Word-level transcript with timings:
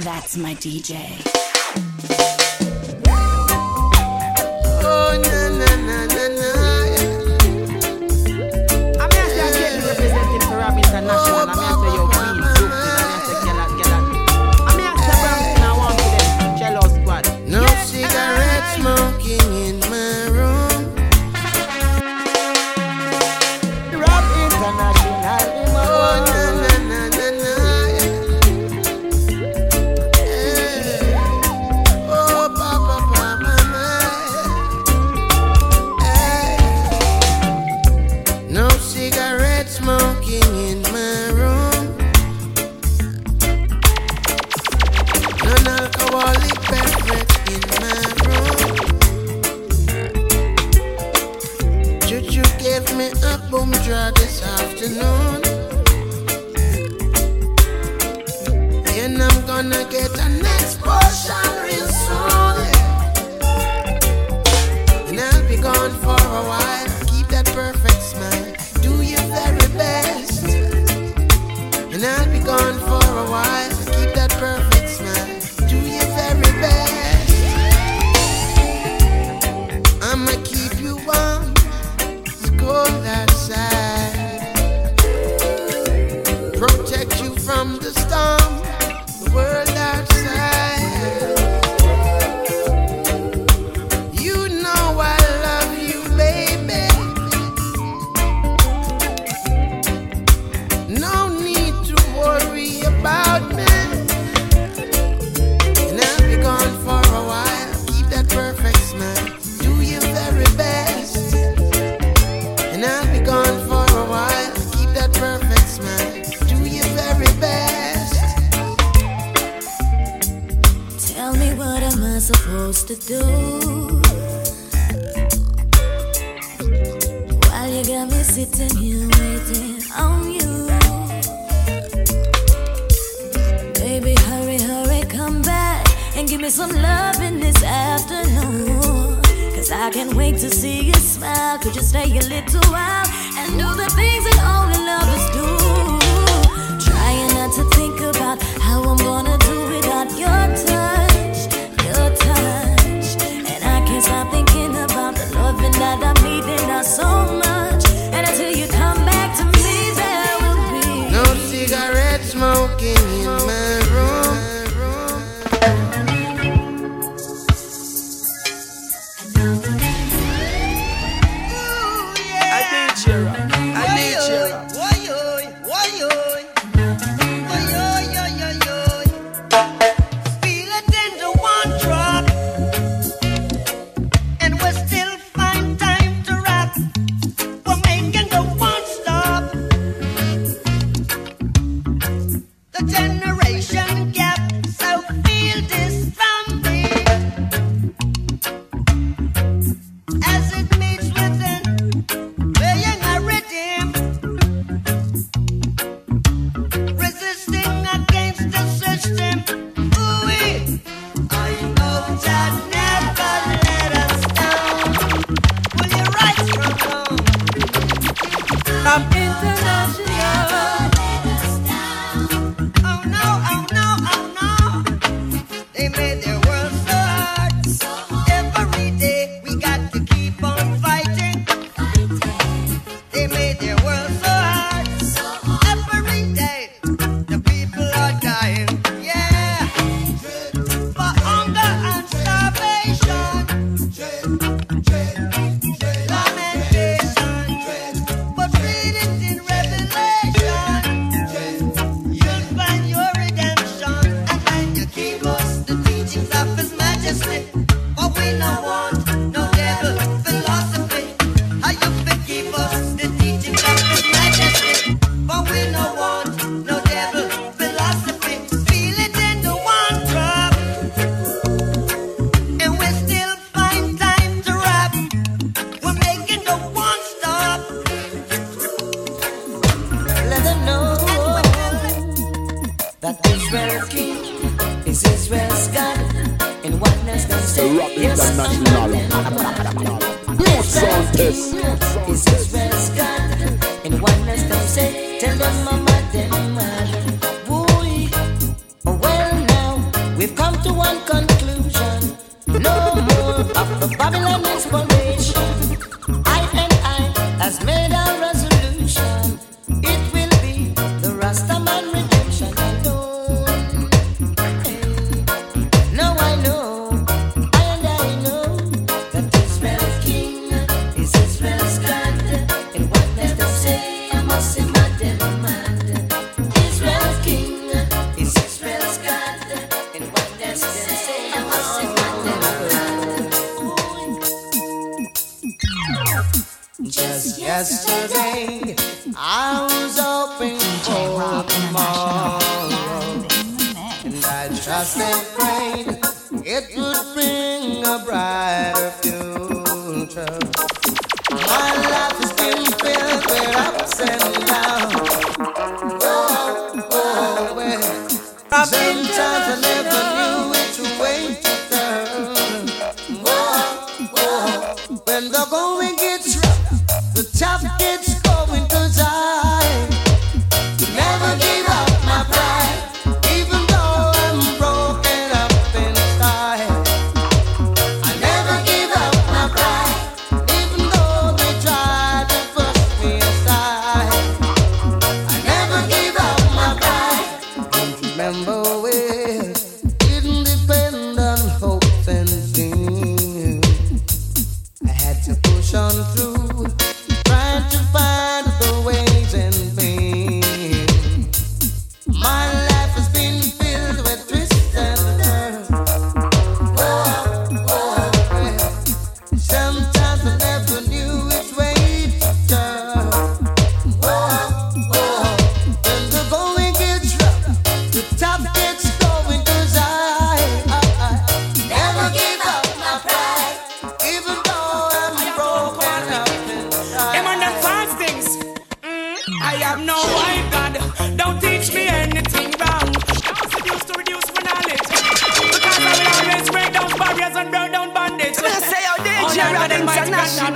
That's 0.00 0.36
my 0.36 0.56
DJ. 0.56 1.57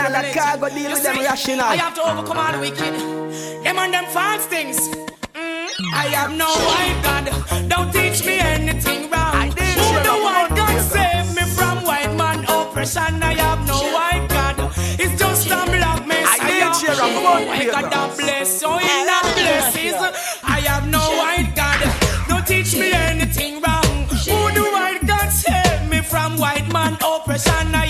and 0.04 0.14
that 0.14 0.34
deal 0.74 0.90
with 0.90 1.02
them 1.02 1.18
rational. 1.18 1.66
I 1.66 1.76
have 1.76 1.94
to 1.94 2.02
overcome 2.02 2.38
all 2.38 2.52
the 2.52 2.58
wicked. 2.58 2.94
Them 3.64 3.78
and 3.78 3.94
them 3.94 4.06
false 4.06 4.46
things. 4.46 4.88
Mm, 5.34 5.68
I 5.94 6.06
have 6.18 6.32
no 6.34 6.50
white 6.68 6.98
God. 7.06 7.24
Don't 7.68 7.92
teach 7.92 8.24
me 8.26 8.38
anything 8.38 9.10
wrong. 9.10 9.50
Who 9.50 9.88
the 10.08 10.16
white 10.26 10.50
God 10.54 10.76
save 10.82 11.28
me 11.36 11.44
from 11.54 11.84
white 11.84 12.14
man 12.16 12.44
oppression? 12.48 13.22
I 13.22 13.34
have 13.34 13.66
no 13.66 13.78
white 13.96 14.26
God. 14.28 14.56
It's 14.98 15.18
just 15.18 15.46
a 15.46 15.60
black 15.70 16.06
mess. 16.06 16.26
I 16.28 16.38
did 16.50 16.74
share 16.80 16.98
a 16.98 17.08
white 17.22 17.70
God 17.70 17.92
that 17.92 18.18
bless. 18.18 18.60
So 18.60 18.78
in 18.78 19.06
that 19.06 19.26
blesses, 19.38 19.94
I 20.42 20.60
have 20.66 20.88
no 20.88 21.02
white 21.22 21.52
God. 21.54 21.80
Don't 22.28 22.46
teach 22.46 22.74
me 22.74 22.92
anything 22.92 23.60
wrong. 23.62 24.06
Who 24.26 24.40
the 24.58 24.66
white 24.72 25.06
God 25.06 25.28
save 25.30 25.88
me 25.88 26.00
from 26.02 26.38
white 26.38 26.68
man 26.72 26.98
oppression? 27.04 27.81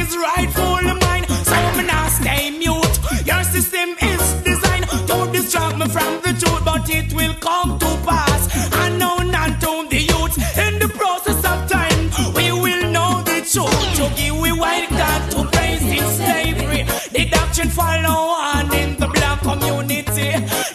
is 0.00 0.16
rightful 0.16 0.82
mine. 1.04 1.26
So 1.48 1.58
me 1.76 1.84
not 1.84 2.10
stay 2.10 2.50
mute. 2.50 2.96
Your 3.30 3.42
system 3.44 3.88
is 4.10 4.22
designed 4.48 4.86
to 5.10 5.16
distract 5.32 5.76
me 5.78 5.86
from 5.96 6.12
the 6.24 6.32
truth, 6.40 6.64
but 6.64 6.88
it 6.88 7.12
will 7.12 7.34
come 7.34 7.78
to 7.78 7.90
pass. 8.08 8.42
Unknown 8.84 9.34
and 9.34 9.54
the 9.94 10.00
youth 10.12 10.36
in 10.64 10.78
the 10.78 10.88
process 11.00 11.40
of 11.52 11.58
time, 11.76 12.02
we 12.34 12.46
will 12.64 12.84
know 12.94 13.22
the 13.30 13.38
truth. 13.52 13.80
To 13.98 14.04
give 14.16 14.36
we 14.40 14.52
white 14.52 14.88
God 14.90 15.22
to 15.32 15.38
praise 15.52 15.82
in 15.98 16.06
slavery. 16.18 16.82
The 17.16 17.24
doctrine 17.30 17.68
follow 17.68 18.18
on 18.48 18.72
in 18.74 18.96
the 19.02 19.08
black 19.08 19.40
community. 19.48 20.30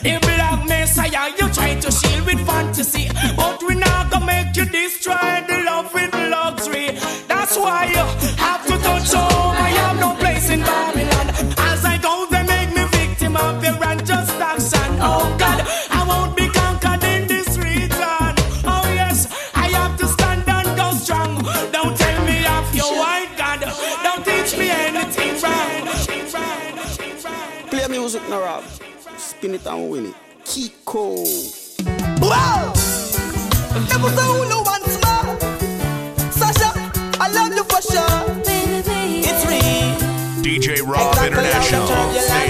The 0.05 0.13
black 0.21 0.59
messiah 0.67 1.31
you 1.39 1.47
try 1.57 1.71
to 1.83 1.91
shield 1.91 2.25
with 2.27 2.41
fantasy. 2.45 3.04
down 29.75 29.89
with 29.89 30.05
it. 30.05 30.15
Kiko. 30.45 31.15
It 33.87 34.01
was 34.01 34.13
Zulu 34.13 34.63
once 34.63 34.95
more. 35.03 35.25
Sasha, 36.31 36.69
I 37.19 37.27
love 37.31 37.53
you 37.53 37.63
for 37.63 37.81
sure. 37.81 38.23
It's. 39.27 39.45
DJ 40.45 40.81
Rob 40.85 41.17
International. 41.25 42.44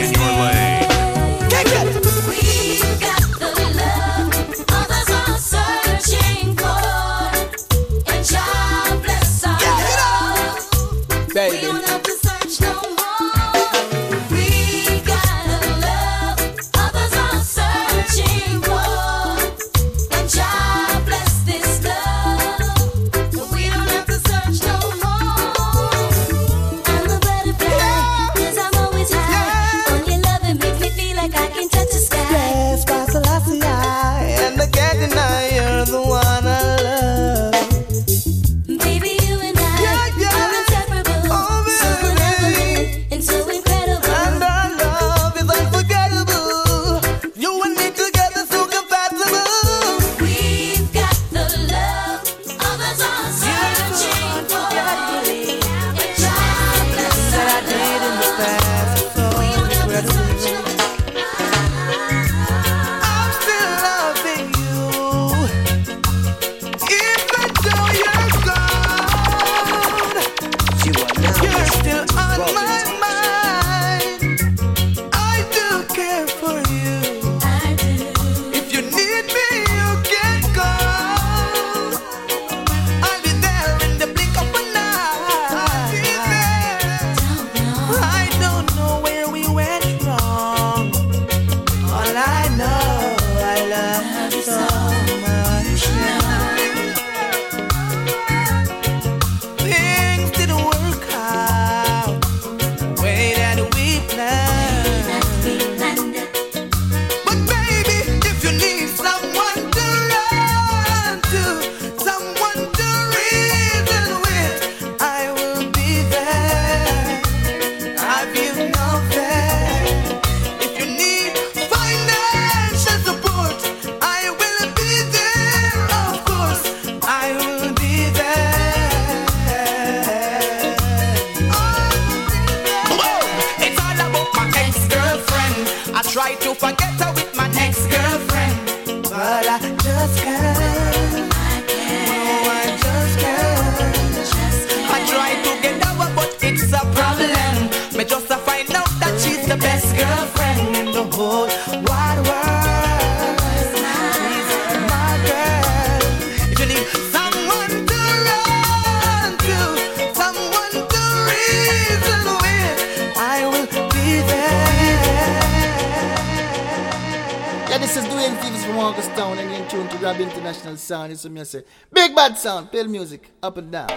In 170.20 170.30
tune 170.30 170.30
to 170.30 170.36
Rob 170.36 170.38
International 170.38 170.78
Sound. 170.78 171.12
It's 171.12 171.26
me 171.26 171.44
say, 171.44 171.64
Big 171.92 172.16
Bad 172.16 172.38
Sound, 172.38 172.72
play 172.72 172.84
the 172.84 172.90
music, 172.90 173.32
up 173.42 173.58
and 173.58 173.72
down. 173.72 173.88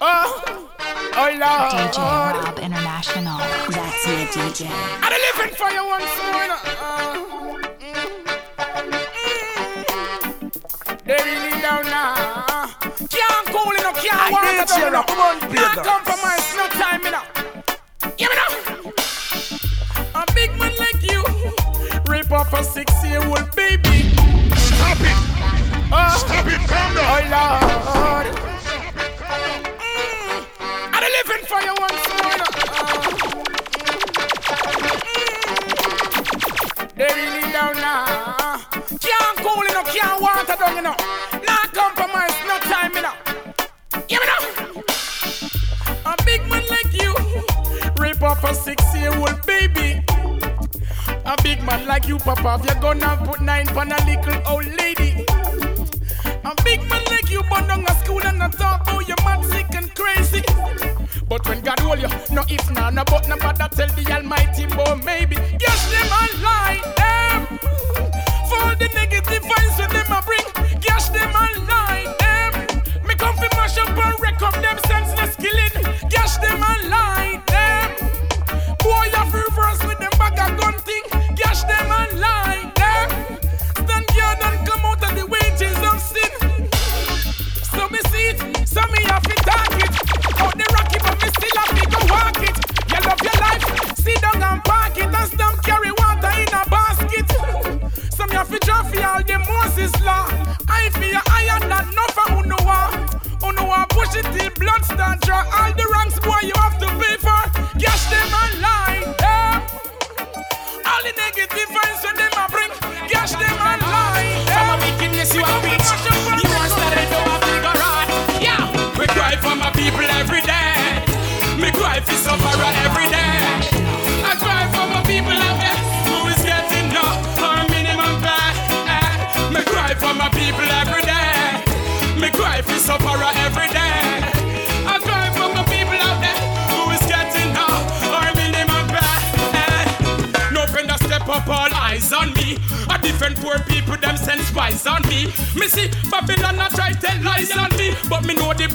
Oh, 0.00 0.70
oh 1.16 1.30
Lord. 1.38 1.70
DJ 1.72 1.98
Rob 1.98 2.58
International. 2.58 3.38
That's 3.70 4.06
your 4.06 4.26
DJ. 4.26 4.66
I'm 5.02 5.12
living 5.12 5.54
for 5.56 5.70
you 5.70 5.86
once 5.86 6.16
more. 6.22 6.50
Uh, 6.78 7.16
mm, 7.80 8.24
they 11.04 11.18
really 11.24 11.60
down 11.62 11.84
now. 11.84 12.66
Can't 13.08 13.46
cool, 13.48 13.72
you 13.74 13.82
know, 13.82 13.92
can't 13.92 14.32
walk 14.32 14.42
did 14.44 14.60
it 14.60 14.68
cheer 14.68 14.90
down, 14.90 14.92
you 14.92 14.98
up, 14.98 15.06
come 15.06 15.18
know. 15.18 15.24
on, 15.24 15.40
Can't 15.40 15.52
Peter. 15.52 15.82
compromise, 15.82 16.54
no 16.56 16.66
time, 16.68 17.02
you 17.02 17.10
off 22.36 22.52
a 22.52 22.62
six-year-old 22.62 23.50
baby. 23.56 24.10
Stop 24.56 25.00
it. 25.00 25.16
Oh, 25.90 26.16
Stop 26.18 26.46
it, 26.46 26.60
calm 26.68 26.94
down. 26.94 27.06
Oh, 27.08 27.96
Lord. 27.96 28.26
Mm, 29.80 30.44
I'm 30.92 31.04
living 31.16 31.44
for 31.48 31.60
you 31.66 31.74
once 31.80 32.04
more. 32.12 32.36
know. 32.40 32.50
Uh, 34.52 34.60
they 36.96 37.08
really 37.16 37.46
down 37.52 37.74
now. 37.76 38.58
Can't 39.00 39.36
cool, 39.38 39.64
you 39.64 39.72
know, 39.72 39.84
can't 39.84 40.20
water 40.20 40.56
down, 40.60 40.76
you 40.76 40.82
know. 40.82 40.96
Not 41.46 41.72
compromise, 41.72 42.36
no 42.46 42.58
time, 42.58 42.92
you 42.94 43.02
know. 43.02 43.16
Give 44.08 44.20
me 44.20 44.26
now. 44.26 44.40
A 46.04 46.14
big 46.26 46.42
man 46.50 46.64
like 46.68 46.92
you, 46.92 47.14
rape 47.98 48.22
off 48.22 48.44
a 48.44 48.54
six-year-old 48.54 49.46
baby. 49.46 50.04
A 51.26 51.34
big 51.42 51.60
man 51.64 51.84
like 51.86 52.06
you, 52.06 52.18
Papa, 52.18 52.60
if 52.60 52.66
you're 52.66 52.80
gonna 52.80 53.20
put 53.24 53.40
nine 53.40 53.68
on 53.70 53.90
a 53.90 53.98
little 54.06 54.40
old 54.46 54.64
lady. 54.76 55.24
A 56.44 56.54
big 56.62 56.88
man 56.88 57.02
like 57.10 57.28
you, 57.28 57.42
burn 57.50 57.66
down 57.66 57.84
a 57.84 57.94
school 58.04 58.22
and 58.22 58.38
not 58.38 58.52
talk 58.52 58.82
about 58.82 58.94
oh, 58.94 59.00
you 59.00 59.14
mad, 59.24 59.44
sick 59.44 59.66
and 59.74 59.92
crazy. 59.92 60.44
But 61.28 61.44
when 61.48 61.62
God 61.62 61.80
hold 61.80 61.98
you, 61.98 62.08
no 62.32 62.44
if, 62.48 62.70
no, 62.70 62.90
no, 62.90 63.02
but 63.04 63.28
no 63.28 63.36
bother 63.38 63.68
tell 63.74 63.88
the 63.88 64.12
Almighty, 64.14 64.66
boy, 64.66 65.00
maybe. 65.04 65.34
Yes, 65.60 65.90
them 65.90 66.92
a 66.92 66.95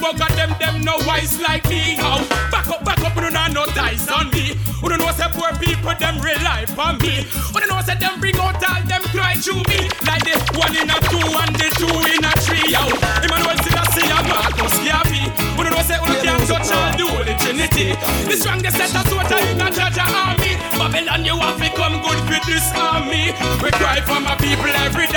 bug 0.02 0.20
of 0.20 0.34
them, 0.34 0.50
them 0.58 0.82
no 0.82 0.98
wise 1.06 1.38
like 1.40 1.62
me. 1.70 1.94
Oh, 2.02 2.18
back 2.50 2.66
up, 2.66 2.84
back 2.84 2.98
up, 3.06 3.14
you 3.14 3.30
know 3.30 3.46
no 3.54 3.64
ties 3.70 4.10
on 4.10 4.28
me. 4.34 4.58
You 4.82 4.88
don't 4.90 4.98
know 4.98 5.14
say 5.14 5.30
poor 5.30 5.54
people, 5.62 5.94
them 5.94 6.18
rely 6.18 6.66
on 6.74 6.98
me. 6.98 7.22
You 7.22 7.58
don't 7.62 7.70
know 7.70 7.80
say 7.86 7.94
them 7.94 8.18
bring 8.18 8.34
out 8.36 8.58
all 8.58 8.82
them 8.82 9.02
cry 9.14 9.38
to 9.38 9.54
me. 9.70 9.86
Like 10.02 10.26
the 10.26 10.34
one 10.58 10.74
in 10.74 10.90
a 10.90 10.98
two 11.06 11.22
and 11.22 11.54
the 11.54 11.68
two 11.78 11.94
in 12.10 12.26
a 12.26 12.32
three. 12.42 12.66
Yo, 12.74 12.82
Emmanuel 13.22 13.56
still 13.62 13.78
a 13.78 13.84
see 13.94 14.10
a 14.10 14.18
Marcus 14.26 14.74
Garvey. 14.82 15.22
You 15.54 15.62
don't 15.62 15.70
know 15.70 15.86
say 15.86 15.98
you 16.02 16.18
can't 16.18 16.42
touch 16.50 16.74
all 16.74 16.90
the 16.98 17.06
Holy 17.06 17.34
Trinity. 17.38 17.94
The 18.26 18.34
strongest 18.34 18.74
set 18.74 18.90
of 18.98 19.06
soldier 19.06 19.38
in 19.38 19.62
a 19.62 19.70
judge 19.70 20.02
army. 20.02 20.58
Babylon, 20.74 21.22
you 21.22 21.38
have 21.38 21.62
to 21.62 21.70
come 21.78 22.02
good 22.02 22.18
for 22.26 22.40
this 22.50 22.66
army. 22.74 23.30
We 23.62 23.70
cry 23.78 24.02
for 24.02 24.18
my 24.18 24.34
people 24.34 24.74
every 24.82 25.06
day. 25.06 25.11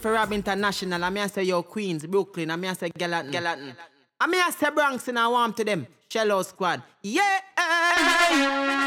For 0.00 0.12
Rob 0.12 0.32
International. 0.32 1.04
I 1.04 1.10
mean, 1.10 1.22
I 1.24 1.26
say 1.26 1.42
yo 1.44 1.62
Queens, 1.62 2.06
Brooklyn. 2.06 2.50
I 2.50 2.56
mean, 2.56 2.70
I 2.70 2.74
say 2.74 2.88
Gallatin. 2.88 3.30
Gallatin. 3.30 3.76
I 4.18 4.26
mean, 4.26 4.40
I 4.40 4.50
say 4.50 4.70
Bronx 4.70 5.06
and 5.08 5.18
I 5.18 5.28
warm 5.28 5.52
to 5.54 5.64
them. 5.64 5.86
Shello 6.08 6.42
Squad. 6.44 6.82
Yeah. 7.02 7.20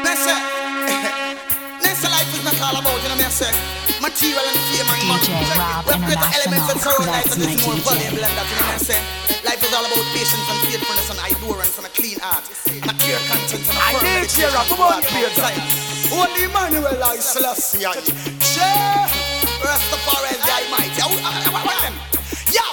Listen, 0.02 0.34
Nessa 1.86 2.08
life 2.10 2.26
is 2.34 2.42
not 2.44 2.58
all 2.66 2.80
about, 2.82 2.98
you 3.02 3.08
know 3.08 3.14
what 3.14 3.26
I 3.26 3.30
say? 3.30 3.52
Material 4.02 4.42
and 4.42 4.58
fame 4.74 4.90
and 4.90 5.06
money. 5.06 5.22
DJ 5.22 5.54
Rob 5.54 5.86
We 5.86 5.92
have 5.94 6.02
greater 6.02 6.30
elements 6.34 6.66
and 6.66 6.82
International, 6.82 6.98
surround 6.98 7.06
life 7.06 7.24
that's 7.24 7.36
that 7.38 7.46
is 7.46 7.62
my 7.62 7.72
more 7.72 7.78
valuable 7.86 8.18
than 8.18 8.34
that, 8.34 8.46
you 8.50 8.56
know 8.58 8.66
what 8.66 8.82
I 8.82 8.90
say? 8.90 9.00
Life 9.46 9.62
is 9.62 9.70
all 9.70 9.86
about 9.86 10.06
patience 10.18 10.46
and 10.50 10.58
faithfulness 10.66 11.08
and 11.14 11.20
endurance 11.22 11.74
and 11.78 11.86
a 11.86 11.92
clean 11.94 12.18
heart. 12.18 12.44
And 12.74 12.90
a 12.90 12.94
clear 12.98 13.20
conscience 13.30 13.66
and 13.70 13.78
a 13.78 13.86
I 13.86 13.94
firm 13.94 14.02
need 14.02 14.18
meditation 14.18 14.50
cheer 14.50 14.50
up, 14.50 14.66
to 14.66 14.74
come 14.74 14.82
on, 14.82 14.98
God 14.98 15.06
Peter. 15.14 15.54
Only 16.10 16.42
Emmanuel 16.50 16.98
I 17.06 17.16
Selassie. 17.22 17.86
Yeah. 17.86 19.13
Rastafari 19.64 20.36
the 20.44 20.52
Almighty. 20.60 21.00
Yo. 21.00 21.08
Yo. 22.52 22.66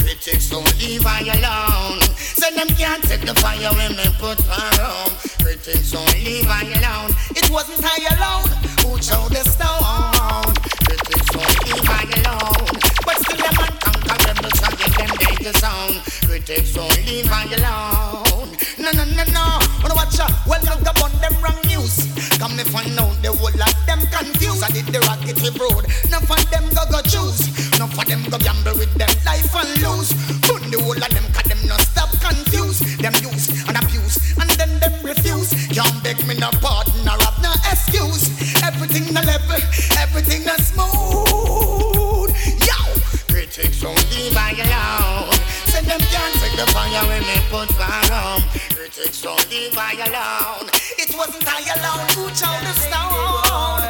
Critics 0.00 0.48
don't 0.48 0.64
leave 0.80 1.04
I 1.04 1.20
alone. 1.36 2.00
Say 2.16 2.54
them 2.54 2.68
can't 2.68 3.02
take 3.04 3.20
the 3.20 3.34
fire 3.40 3.68
when 3.76 3.92
me 3.96 4.08
put 4.18 4.40
her 4.40 4.70
home. 4.80 5.12
Critics 5.44 5.92
don't 5.92 6.08
leave 6.24 6.48
I 6.48 6.64
alone. 6.80 7.12
It 7.36 7.50
wasn't 7.50 7.84
I 7.84 8.00
alone 8.16 8.48
who 8.80 8.96
chose 8.96 9.28
the 9.28 9.44
stone. 9.44 10.54
Critics 10.88 11.28
don't 11.36 11.56
leave 11.68 11.84
I 11.84 12.08
alone. 12.16 12.64
But 13.04 13.16
still 13.20 13.36
them 13.36 13.56
unconquerable, 13.68 14.52
so 14.56 14.68
give 14.80 14.94
them 14.96 15.12
danger 15.20 15.52
zone. 15.60 16.00
Critics 16.24 16.72
don't 16.72 16.96
leave 17.04 17.28
I 17.30 17.44
alone. 17.60 18.56
No, 18.78 18.90
no, 18.96 19.04
no, 19.04 19.24
no. 19.36 19.60
Wanna 19.82 19.94
watch 19.94 20.18
out? 20.18 20.32
Well, 20.46 20.60
look 20.64 20.86
up 20.88 21.02
on 21.04 21.12
them 21.20 21.36
wrong 21.44 21.60
news. 21.68 22.27
Come 22.48 22.56
me 22.56 22.64
find 22.64 22.98
out 22.98 23.12
the 23.20 23.28
whole 23.28 23.52
lot 23.60 23.76
them 23.84 24.00
confused. 24.08 24.64
I 24.64 24.72
did 24.72 24.88
the 24.88 25.04
rocket 25.04 25.36
road. 25.60 25.84
None 26.08 26.24
of 26.24 26.44
them 26.48 26.64
go 26.72 26.80
go 26.88 27.04
choose. 27.04 27.44
None 27.76 27.92
for 27.92 28.08
them 28.08 28.24
go 28.32 28.40
gamble 28.40 28.72
with 28.80 28.88
them 28.96 29.12
life 29.28 29.52
and 29.52 29.68
lose. 29.84 30.16
Put 30.48 30.64
the 30.72 30.80
whole 30.80 30.96
of 30.96 31.12
them, 31.12 31.28
cause 31.36 31.44
them 31.44 31.60
not 31.68 31.84
stop 31.84 32.08
confused. 32.24 33.04
Them 33.04 33.12
use 33.20 33.52
and 33.68 33.76
abuse, 33.76 34.16
and 34.40 34.48
then 34.56 34.80
them 34.80 34.96
refuse. 35.04 35.52
Can't 35.76 35.92
beg 36.00 36.24
me 36.24 36.40
no 36.40 36.48
pardon 36.64 37.04
or 37.04 37.20
have 37.20 37.36
no 37.44 37.52
excuse. 37.68 38.32
Everything 38.64 39.12
na 39.12 39.20
level, 39.28 39.60
everything 40.00 40.48
na 40.48 40.56
smooth. 40.56 42.32
Yo, 42.64 42.80
critics 43.28 43.84
leave 43.84 44.32
I 44.32 44.56
alone. 44.56 45.36
Say 45.68 45.84
them 45.84 46.00
can't 46.00 46.34
take 46.40 46.56
the 46.56 46.64
fire 46.72 47.04
when 47.12 47.20
they 47.28 47.44
put 47.52 47.68
fire 47.76 48.08
on. 48.16 48.40
Critics 48.72 49.20
leave 49.52 49.76
I 49.76 50.00
alone. 50.08 50.72
It 51.18 51.26
wasn't 51.26 51.48
I 51.48 51.58
alone 51.74 52.06
who 52.14 52.30
chose 52.30 52.62
the 52.62 52.74
stone. 52.78 53.82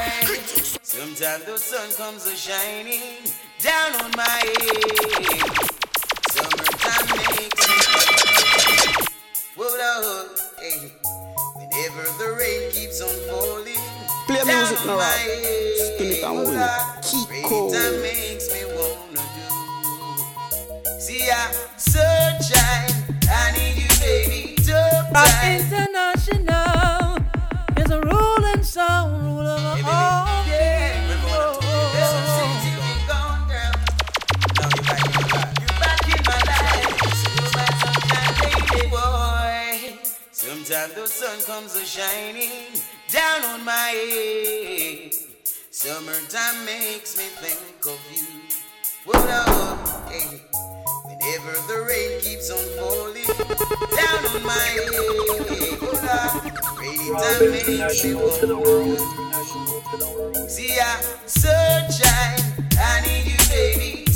Sometimes 0.82 1.44
the 1.44 1.58
sun 1.58 1.92
comes 1.92 2.24
a 2.26 2.34
shining 2.34 3.02
down 3.60 3.92
on 3.96 4.10
my 4.16 4.24
head. 4.24 5.36
Summertime 6.32 7.06
makes 7.18 7.68
me 7.68 7.76
Whoa, 9.56 9.68
whoa, 9.68 10.26
hey. 10.58 10.90
Whenever 11.56 12.08
the 12.16 12.28
rain 12.40 12.72
keeps 12.72 13.02
on 13.02 13.12
falling. 13.28 13.76
Play 14.26 14.42
down 14.46 14.46
music 14.46 14.80
on 14.80 14.86
now, 14.86 14.96
my 14.96 15.04
head. 15.04 15.76
Spin 15.76 16.08
it 16.08 16.24
and 16.24 16.34
win 16.34 16.46
it. 16.48 16.56
Lord, 16.56 17.04
Keep 17.04 17.28
rainy 17.28 17.44
cool. 17.46 17.70
makes 18.00 18.46
me 18.54 18.60
wanna 18.72 19.24
do. 19.36 20.98
See, 20.98 21.28
I 21.30 21.52
sunshine. 21.76 22.88
I 23.28 23.52
need 23.52 23.76
you, 23.76 23.88
baby. 24.00 24.54
Tough 24.64 25.12
Rock. 25.12 25.28
International 25.44 25.58
is 25.68 25.72
a 25.72 26.57
sound, 28.68 29.24
ruler 29.24 29.58
of 29.72 29.86
all 29.86 30.28
Sometimes 40.30 40.94
the 40.94 41.06
sun 41.06 41.40
comes 41.46 41.76
a 41.76 41.84
shining 41.84 42.50
down 43.10 43.42
on 43.44 43.64
my 43.64 43.72
head. 43.72 45.12
Summertime 45.70 46.64
makes 46.66 47.16
me 47.16 47.24
think 47.24 47.86
of 47.86 47.98
you. 48.12 48.26
Up, 49.14 50.10
hey. 50.10 50.42
Whenever 51.28 51.52
the 51.68 51.84
rain 51.86 52.20
keeps 52.22 52.50
on 52.50 52.56
falling 52.78 53.28
down 53.94 54.24
on 54.34 54.42
my 54.46 54.54
head? 54.56 54.88
Rainy 56.80 57.10
time 57.10 57.50
makes 57.50 58.02
me 58.02 58.14
wonder. 58.14 58.56
See, 60.48 60.72
I 60.80 60.82
sunshine, 61.26 62.40
I 62.78 63.02
need 63.06 63.26
you, 63.26 63.36
baby. 63.50 64.07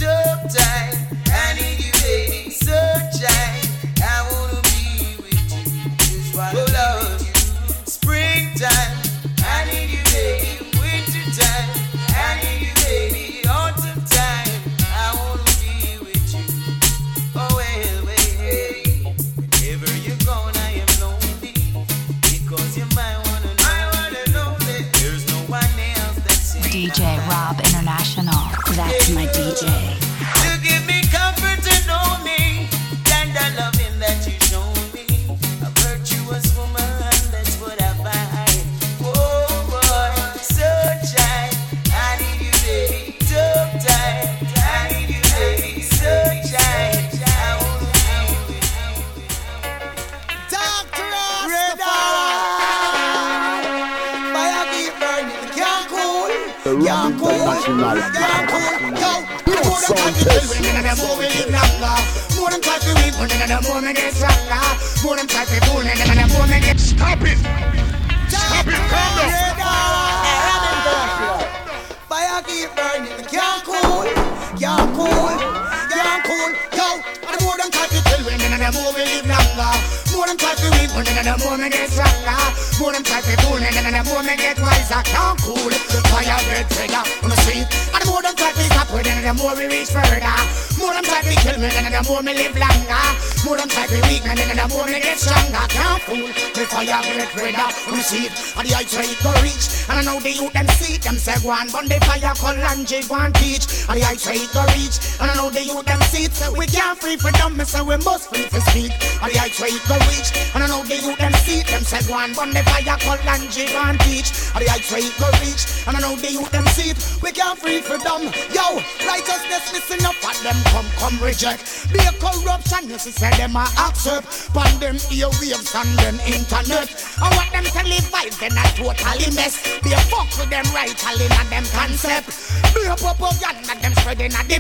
Call 103.01 103.25
and 103.25 103.35
teach. 103.35 103.65
And 103.89 103.97
the 103.97 104.05
rate 104.29 104.51
go 104.53 104.61
reach. 104.77 105.01
And 105.21 105.31
I 105.31 105.35
know 105.37 105.49
the 105.49 105.65
youth 105.65 105.87
them. 105.87 106.03
So 106.37 106.53
we 106.53 106.67
can't 106.67 106.99
free 106.99 107.17
for 107.17 107.33
them. 107.33 107.57
Me 107.57 107.65
say 107.65 107.81
we 107.81 107.97
must 108.05 108.29
free 108.29 108.45
for 108.53 108.61
speak. 108.69 108.93
And 109.25 109.33
the 109.33 109.41
rate 109.63 109.81
go 109.89 109.97
reach. 110.13 110.29
And 110.53 110.61
I 110.61 110.69
know 110.69 110.85
the 110.85 111.01
youth 111.01 111.17
them 111.17 111.33
see 111.41 111.61
it. 111.61 111.67
Them 111.73 111.83
say 111.83 112.05
go. 112.05 112.37
But 112.37 112.53
the 112.53 112.63
fire 112.69 112.99
call 113.01 113.17
and 113.17 113.49
and 113.49 113.99
teach. 114.05 114.29
And 114.53 114.61
the 114.61 114.73
rate 114.93 115.15
go 115.17 115.29
reach. 115.41 115.65
And 115.89 115.97
I 115.97 116.01
know 116.05 116.17
the 116.17 116.31
youth 116.33 116.51
them 116.53 116.67
see 116.77 116.91
it. 116.93 117.02
We 117.23 117.31
can't 117.31 117.59
free 117.59 117.79
them. 117.81 118.23
Yo, 118.51 118.83
righteousness 119.07 119.71
listen 119.73 120.05
up 120.05 120.19
and 120.27 120.39
them 120.43 120.59
come 120.75 120.91
come 120.99 121.19
reject. 121.23 121.87
Be 121.93 122.01
a 122.03 122.13
corruption, 122.19 122.91
you 122.91 122.99
see 122.99 123.13
say 123.15 123.31
them 123.39 123.55
a 123.55 123.63
accept. 123.79 124.51
Pan 124.53 124.73
them 124.81 124.97
earwaves 125.07 125.71
and 125.79 125.93
them 126.03 126.19
internet. 126.27 126.91
And 127.23 127.33
what 127.39 127.49
them 127.55 127.65
televise, 127.71 128.35
then 128.43 128.59
a 128.59 128.65
totally 128.75 129.31
mess. 129.39 129.63
Be 129.87 129.93
a 129.93 130.01
fuck 130.11 130.27
with 130.35 130.51
them 130.51 130.67
rightly 130.75 131.31
and 131.31 131.49
them 131.49 131.65
concept. 131.71 132.35
Be 132.75 132.83
a 132.91 132.97
propaganda, 132.97 133.79
them 133.81 133.95
spreading 133.95 134.35
at 134.35 134.49
the. 134.49 134.59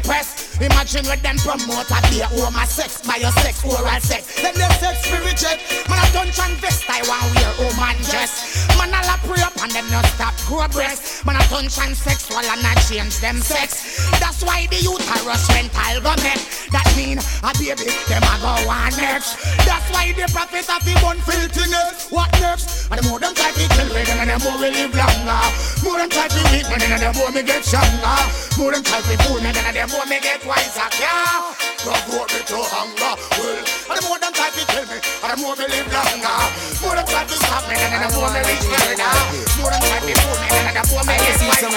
Imagine 0.62 1.06
with 1.10 1.22
them 1.22 1.36
promote 1.42 1.90
a 1.90 1.98
be 2.06 2.20
a 2.20 2.28
homo 2.30 2.62
sex, 2.70 3.02
biosex, 3.02 3.66
oral 3.66 4.00
sex. 4.00 4.38
Them 4.38 4.54
they 4.54 4.70
sex 4.78 5.02
spirit 5.02 5.34
check. 5.34 5.58
Man 5.90 5.98
a 5.98 6.06
dungeon 6.14 6.54
vest, 6.62 6.86
I 6.86 7.02
want 7.10 7.26
wear 7.34 7.50
woman 7.58 7.98
dress. 8.06 8.62
Man 8.78 8.94
a 8.94 9.00
la 9.02 9.18
pray 9.26 9.42
up 9.42 9.56
and 9.58 9.72
them 9.72 9.88
not 9.90 10.06
stop 10.14 10.36
grow 10.46 10.68
breast. 10.68 11.26
Man 11.26 11.34
a 11.34 11.42
dungeon 11.48 11.94
sexual 11.96 12.44
and 12.52 12.60
a 12.68 12.72
change 12.84 13.16
them 13.20 13.40
sex. 13.40 13.96
That's 14.20 14.44
why 14.44 14.66
the 14.68 14.76
youth 14.76 15.00
are 15.08 15.24
rush 15.24 15.48
rental 15.48 16.04
government. 16.04 16.42
That 16.68 16.84
mean 16.96 17.16
a 17.16 17.50
baby, 17.56 17.88
them 18.08 18.24
a 18.24 18.34
go 18.44 18.52
on 18.68 18.92
next. 19.00 19.40
That's 19.64 19.88
why 19.88 20.12
the 20.12 20.28
prophet 20.28 20.68
of 20.68 20.84
the 20.84 20.92
bun 21.00 21.16
filthiness. 21.24 22.12
What 22.12 22.28
next? 22.40 22.92
And 22.92 23.00
the 23.00 23.08
more 23.08 23.18
them 23.18 23.34
try 23.34 23.52
to 23.52 23.64
kill 23.72 23.88
me, 23.96 24.04
and 24.04 24.28
the 24.28 24.36
more 24.44 24.58
we 24.60 24.68
live 24.68 24.92
longer. 24.92 25.44
More 25.80 25.96
them 25.96 26.10
try 26.12 26.28
to 26.28 26.40
weak 26.52 26.68
me, 26.68 26.76
and 26.76 27.00
the 27.00 27.10
more 27.16 27.32
me 27.32 27.42
get 27.42 27.64
stronger. 27.64 28.20
More 28.60 28.72
them 28.72 28.84
try 28.84 29.00
to 29.00 29.16
fool 29.24 29.40
me, 29.40 29.48
and 29.48 29.76
the 29.76 29.84
more 29.88 30.04
me 30.04 30.20
get 30.20 30.44
wiser. 30.44 30.88
Yeah, 31.00 31.71
provoke 31.82 32.30
me 32.30 32.40
to 32.46 32.58
hunger. 32.62 33.12
Well, 33.38 33.58
and 33.58 33.96
the 33.98 34.02
more 34.06 34.18
them 34.22 34.32
try 34.32 34.48
to 34.54 34.62
kill 34.70 34.86
me, 34.86 34.98
and 35.02 35.30
the 35.34 35.36
more 35.42 35.56
me 35.58 35.66
live 35.66 35.90
longer. 35.90 36.38
More 36.78 36.94
them 36.94 37.06
try 37.10 37.26
to 37.26 37.36
stop 37.42 37.66
me, 37.66 37.74
and 37.74 38.02
the 38.06 38.08
more 38.14 38.30
me 38.30 38.40
reach 38.46 38.66
further. 38.70 39.10
More 39.58 39.70
them 39.74 39.82
try 39.82 39.98
to 39.98 40.14
fool 40.14 40.36
me, 40.38 40.46
and 40.62 40.76
the 40.78 40.82
more 40.94 41.02
me 41.02 41.14
get 41.18 41.42
wiser. 41.42 41.74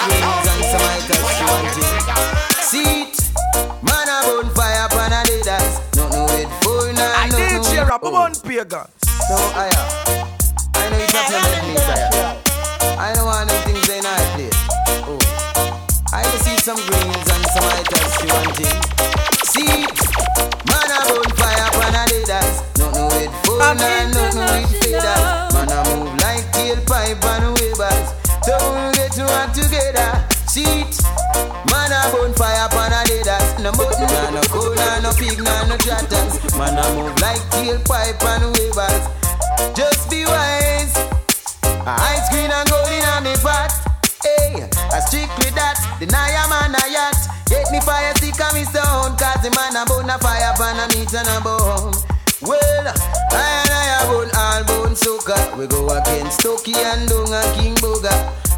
See 2.61 3.09
it, 3.09 3.17
man 3.81 4.05
a 4.05 4.17
bonfire 4.29 4.87
pan 4.93 5.13
a 5.13 5.21
leaders. 5.25 5.81
No 5.97 6.05
no 6.13 6.29
it 6.37 6.49
full 6.61 6.85
now. 6.93 7.25
I 7.25 7.29
did 7.33 7.65
cheer 7.65 7.89
up, 7.89 8.05
I'm 8.05 8.13
on 8.13 8.33
pagan. 8.45 8.85
No, 9.29 9.37
I 9.57 9.73
am. 9.73 9.89
I 10.77 10.89
know 10.89 11.01
it's 11.01 11.13
not 11.13 11.33
your 11.33 11.41
make 11.41 11.65
me 11.65 11.81
tired. 11.81 12.37
I 12.97 13.13
don't 13.13 13.25
want 13.25 13.49
them 13.49 13.61
things 13.65 13.89
in 13.89 14.05
our 14.05 14.21
place. 14.37 14.59
Oh, 15.09 15.17
I 16.13 16.21
will 16.29 16.41
see 16.45 16.57
some 16.61 16.77
greens 16.77 17.25
and 17.25 17.45
some 17.57 17.65
items 17.73 18.13
you 18.21 18.29
want 18.29 18.59
it. 18.61 19.34
See, 19.55 19.63
man 19.63 20.91
a 20.91 20.99
bonfire 21.07 21.69
pan 21.71 21.95
a 21.95 22.03
leaders. 22.11 22.59
No 22.75 22.91
no 22.91 23.07
it 23.15 23.31
full 23.47 23.55
now, 23.55 23.79
no 24.11 24.23
no 24.35 24.67
faders. 24.67 25.53
Man 25.55 25.71
a 25.71 25.79
move 25.95 26.11
like 26.19 26.43
tailpipe 26.51 27.23
and 27.23 27.55
wavers. 27.55 28.07
Don't 28.43 28.91
get 28.95 29.13
too 29.15 29.23
hot 29.23 29.55
together. 29.55 30.11
See 30.51 30.83
man 31.71 31.87
a 31.87 32.03
bonfire 32.11 32.67
pan 32.67 32.91
a 32.91 33.01
leaders. 33.07 33.47
No 33.63 33.71
button, 33.71 34.11
nah, 34.11 34.35
no 34.35 34.41
coal, 34.51 34.75
nah, 34.75 34.99
no 34.99 35.11
pig, 35.15 35.39
nah, 35.41 35.63
no 35.71 35.77
chatters. 35.77 36.35
Man 36.57 36.75
a 36.75 36.83
move 36.91 37.15
like 37.21 37.39
tailpipe 37.55 38.27
and 38.27 38.51
wavers. 38.59 39.07
Just 39.73 40.09
be 40.09 40.25
wise. 40.25 40.99
Ice 41.87 42.27
cream 42.27 42.51
and 42.51 42.67
gold 42.67 42.91
in 42.91 42.99
a 42.99 42.99
me 42.99 43.03
pot. 43.07 43.14
Hey, 44.25 44.65
I 44.89 44.99
strictly 45.05 45.53
that. 45.53 45.77
Deny 46.01 46.33
a 46.33 46.43
man 46.49 46.73
a 46.73 46.83
yacht. 46.89 47.21
Get 47.45 47.69
me 47.69 47.79
fire 47.79 48.09
stick 48.17 48.41
and 48.41 48.53
me 48.57 48.65
stone. 48.65 49.13
Cause 49.21 49.39
the 49.45 49.53
man 49.53 49.77
a 49.77 49.85
bone 49.85 50.09
a 50.09 50.17
fire 50.17 50.53
pan 50.57 50.81
a 50.81 50.85
meat 50.97 51.13
and 51.13 51.29
a 51.29 51.37
bone. 51.45 51.93
Well, 52.41 52.85
I 52.89 53.45
and 53.61 53.71
I 53.71 53.85
a 53.95 54.09
bone 54.09 54.31
all 54.33 54.63
bone 54.65 54.95
soca. 54.97 55.37
We 55.57 55.67
go 55.67 55.85
against 55.93 56.41
Toki 56.41 56.73
and 56.73 57.07
Dunga 57.07 57.41
King 57.55 57.75
Boga. 57.77 58.11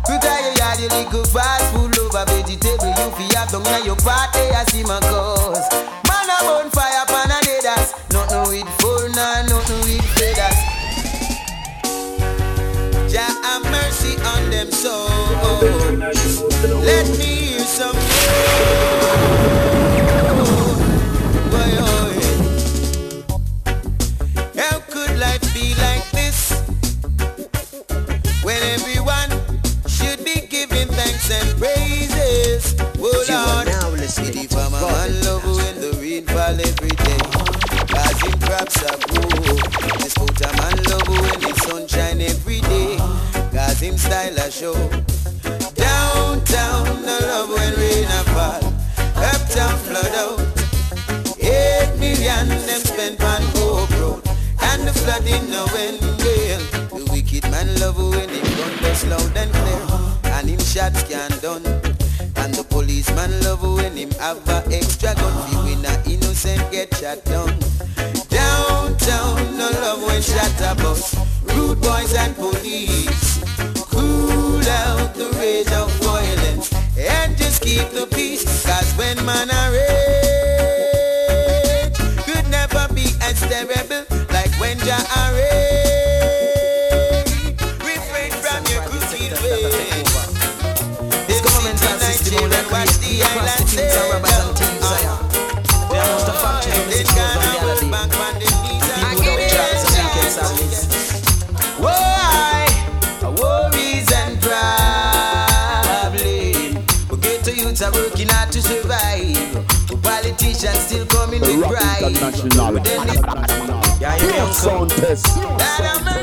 Out 0.08 0.24
your 0.24 0.56
yard, 0.58 0.80
you 0.80 0.88
little 0.88 1.26
fast 1.26 1.74
food 1.76 1.92
lover 1.98 2.24
vegetable. 2.32 2.88
You 2.88 3.12
fi 3.20 3.28
have 3.36 3.52
down 3.52 3.68
in 3.68 3.86
your 3.86 3.96
party, 3.98 4.40
eh, 4.40 4.56
I 4.56 4.64
see 4.72 4.84
my 4.84 5.00
cause. 5.02 5.68
Man 6.08 6.32
a 6.32 6.38
bone 6.48 6.72
fire 6.72 7.06
pan 7.08 7.32
a 7.32 7.40
leaders. 7.44 7.94
Not 8.12 8.32
no 8.32 8.48
with 8.50 8.68
full, 8.80 9.10
nah, 9.12 9.44
not 9.44 9.68
no 9.68 9.76
with 9.84 10.06
feathers. 10.16 10.67
Them 14.58 14.72
soul. 14.72 15.08
Let 16.82 17.08
me 17.20 17.26
hear 17.26 17.60
some 17.60 17.92
oh. 17.94 18.10
How 24.56 24.80
could 24.80 25.20
life 25.20 25.54
be 25.54 25.76
like 25.86 26.10
this? 26.12 26.40
When 28.44 28.62
everyone 28.78 29.30
should 29.88 30.26
be 30.26 30.48
giving 30.48 30.88
thanks 30.88 31.30
and 31.30 31.50
praises. 31.60 32.76
Oh 32.98 33.14
Lord, 33.30 33.68
the 33.68 34.48
farmer 34.50 34.82
man 34.82 35.12
love 35.22 35.46
when 35.46 35.76
the 35.82 35.92
rain 36.02 36.26
fall 36.26 36.60
every 36.70 36.96
day. 37.06 37.22
Cause 37.94 38.22
crops 38.42 38.82
are 38.90 38.98
grow. 39.06 39.30
The 40.02 40.10
scouter 40.10 40.52
man 40.58 40.78
love 40.90 41.08
when 41.08 41.40
the 41.46 41.54
sunshine 41.62 42.22
every 42.22 42.57
him 43.88 43.98
style 43.98 44.38
a 44.38 44.52
show. 44.52 44.74
Downtown, 45.76 46.84
no 47.06 47.18
love 47.30 47.50
when 47.50 47.74
rain 47.80 48.04
a 48.04 48.24
fall. 48.36 48.64
Uptown, 49.16 49.78
flood 49.88 50.16
out. 50.24 50.40
Eight 51.40 51.92
million 51.98 52.50
them 52.68 52.82
spent 52.82 53.24
on 53.24 53.42
Hope 53.56 53.90
Road. 54.00 54.24
And 54.62 54.88
the 54.88 54.94
flooding 54.94 55.50
no 55.50 55.64
end 55.84 56.02
well. 56.20 56.64
The 57.00 57.08
wicked 57.12 57.44
man 57.50 57.68
love 57.80 57.98
when 57.98 58.30
him 58.30 58.48
gun 58.58 58.74
does 58.84 59.06
loud 59.06 59.38
and 59.38 59.52
clear. 59.54 59.84
And 60.36 60.50
him 60.50 60.60
shots 60.60 61.04
can 61.04 61.32
done. 61.40 61.66
And 62.42 62.54
the 62.54 62.66
policeman 62.70 63.40
love 63.42 63.64
when 63.64 63.96
him 63.96 64.12
have 64.20 64.48
a 64.50 64.64
extra 64.76 65.16
gun. 65.16 65.36
Fee 65.48 65.76
when 65.76 65.86
a 65.86 65.94
innocent 66.12 66.72
get 66.72 66.94
shot 66.98 67.24
down. 67.24 67.58
Downtown, 68.28 69.58
no 69.58 69.70
love 69.82 70.04
when 70.04 70.22
shot 70.22 70.60
a 70.60 70.76
bus. 70.76 71.16
Rude 71.56 71.80
boys 71.80 72.14
and 72.16 72.36
police. 72.36 73.27
Out 74.86 75.14
the 75.16 75.30
rage 75.40 75.72
of 75.72 75.92
violence 76.04 76.72
and 76.98 77.38
just 77.38 77.62
keep 77.62 77.90
the 77.90 78.06
peace. 78.16 78.44
Cause 78.66 78.94
when 78.98 79.18
man 79.26 79.50
are 79.50 79.72
rage, 79.72 79.98
could 82.26 82.48
never 82.50 82.88
be 82.94 83.06
as 83.22 83.40
terrible 83.42 84.06
like 84.32 84.52
when 84.60 84.78
Jah 84.80 85.04
are 85.18 85.34
rage. 85.34 85.77
Pride. 111.64 112.02
But 112.02 112.38
Yeah, 114.02 114.16
you 114.22 114.32
know, 114.32 114.52
Sound 114.52 114.92
test. 114.92 115.26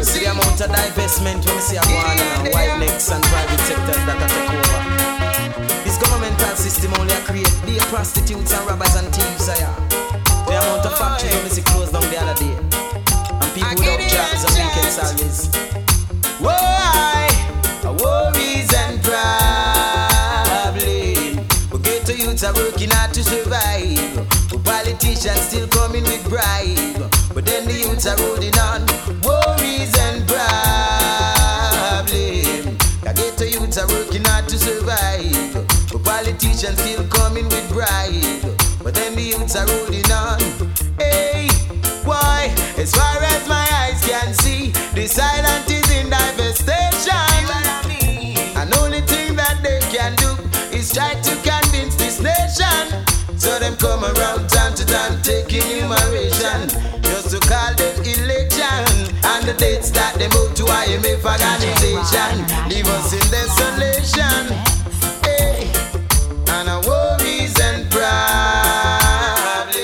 See 0.04 0.20
the 0.20 0.30
amount 0.30 0.60
of 0.60 0.70
divestment 0.70 1.44
when 1.46 1.54
we 1.54 1.62
see 1.62 1.76
a 1.76 1.82
one 1.82 2.18
and 2.18 2.48
white 2.52 2.78
necks 2.78 3.10
and 3.10 3.22
private 3.24 3.60
sectors 3.60 4.02
that 4.06 4.18
are 4.20 4.28
take 4.28 4.50
over. 4.52 4.80
This 5.84 5.96
governmental 5.98 6.56
system 6.56 6.92
only 7.00 7.14
create 7.24 7.54
the 7.66 7.78
prostitutes 7.88 8.52
and 8.52 8.66
robbers 8.66 8.94
and 8.96 9.08
thieves. 9.14 9.48
Am. 9.48 9.74
The 10.46 10.58
amount 10.60 10.84
of 10.86 10.98
factories 10.98 11.34
when 11.34 11.44
we 11.44 11.50
see 11.50 11.62
closed 11.62 11.92
down 11.92 12.02
the 12.10 12.18
other 12.20 12.36
day. 12.38 12.54
And 13.40 13.50
people 13.54 13.74
without 13.80 14.00
jobs 14.10 14.44
and 14.44 14.54
weekend 14.60 14.92
salaries. 14.92 15.48
Why? 16.38 17.28
Worries 17.84 18.72
and 18.74 19.02
problem. 19.02 20.84
We 21.72 21.78
get 21.80 22.04
to 22.06 22.12
youths 22.16 22.44
are 22.44 22.52
working 22.54 22.90
hard 22.90 23.14
to 23.14 23.22
survive. 23.22 23.93
Politicians 24.94 25.40
still 25.40 25.66
coming 25.66 26.04
with 26.04 26.22
bribe. 26.28 27.10
But 27.34 27.44
then 27.44 27.66
the 27.66 27.74
youths 27.74 28.06
are 28.06 28.16
holding 28.16 28.56
on. 28.62 28.86
Worries 29.26 29.92
and 29.98 30.22
problem. 30.28 32.06
I 33.02 33.12
get 33.12 33.36
to 33.38 33.50
youths 33.50 33.76
are 33.76 33.88
working 33.88 34.22
hard 34.22 34.48
to 34.50 34.56
survive. 34.56 35.66
but 35.90 36.04
politicians 36.04 36.78
still 36.78 37.02
coming 37.08 37.46
with 37.46 37.68
bribe. 37.70 38.56
But 38.84 38.94
then 38.94 39.16
the 39.16 39.22
youths 39.34 39.56
are 39.56 39.66
holding 39.66 40.08
on. 40.14 40.38
Hey, 40.96 41.48
why? 42.04 42.54
As 42.78 42.94
far 42.94 43.18
as 43.18 43.48
my 43.48 43.66
eyes 43.82 44.00
can 44.06 44.32
see, 44.32 44.70
the 44.94 45.08
silent 45.08 45.68
is 45.68 45.90
in 45.90 46.08
devastation. 46.08 47.50
And 48.54 48.72
only 48.76 49.00
thing 49.00 49.34
that 49.34 49.58
they 49.60 49.80
can 49.90 50.14
do 50.22 50.38
is 50.70 50.92
try 50.92 51.14
to 51.14 51.34
convince 51.42 51.96
this 51.96 52.20
nation. 52.20 53.04
So 53.36 53.58
them 53.58 53.74
come 53.76 54.04
around 54.04 54.53
enumeration 55.58 56.68
just 57.02 57.30
to 57.30 57.38
call 57.48 57.74
them 57.74 57.94
election. 58.02 59.14
And 59.24 59.42
the 59.46 59.54
dates 59.58 59.90
that 59.90 60.14
they 60.18 60.28
move 60.28 60.54
to 60.54 60.64
IMF 60.64 61.24
organization 61.24 62.44
leave 62.68 62.88
us 62.88 63.12
in 63.12 63.24
desolation. 63.30 64.52
Hey, 65.22 65.70
and 66.54 66.68
our 66.68 66.82
worries 66.82 67.54
and 67.60 67.90
problems. 67.90 69.74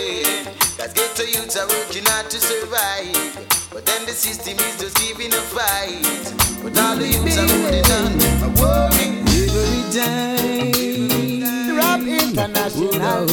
Cause 0.76 0.92
ghetto 0.92 1.24
youths 1.24 1.56
are 1.56 1.68
working 1.68 2.04
hard 2.06 2.30
to 2.30 2.38
survive. 2.40 3.46
But 3.72 3.87
then 3.87 4.04
the 4.06 4.12
system 4.12 4.59
is 4.59 4.76
just 4.80 4.96
giving 4.98 5.33
a 5.33 5.42
fight. 5.54 6.35
But 6.62 6.76
all 6.78 6.96
the 6.96 7.06
youths 7.06 7.38
are 7.38 7.48
holding 7.48 7.90
on. 7.98 8.20
I 8.42 8.48
worry 8.61 9.06
every 9.40 9.83
day. 9.92 11.40
Rap 11.76 12.00
international, 12.00 13.26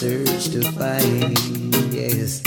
search 0.00 0.48
to 0.48 0.62
find. 0.72 1.36
Yes, 1.92 2.40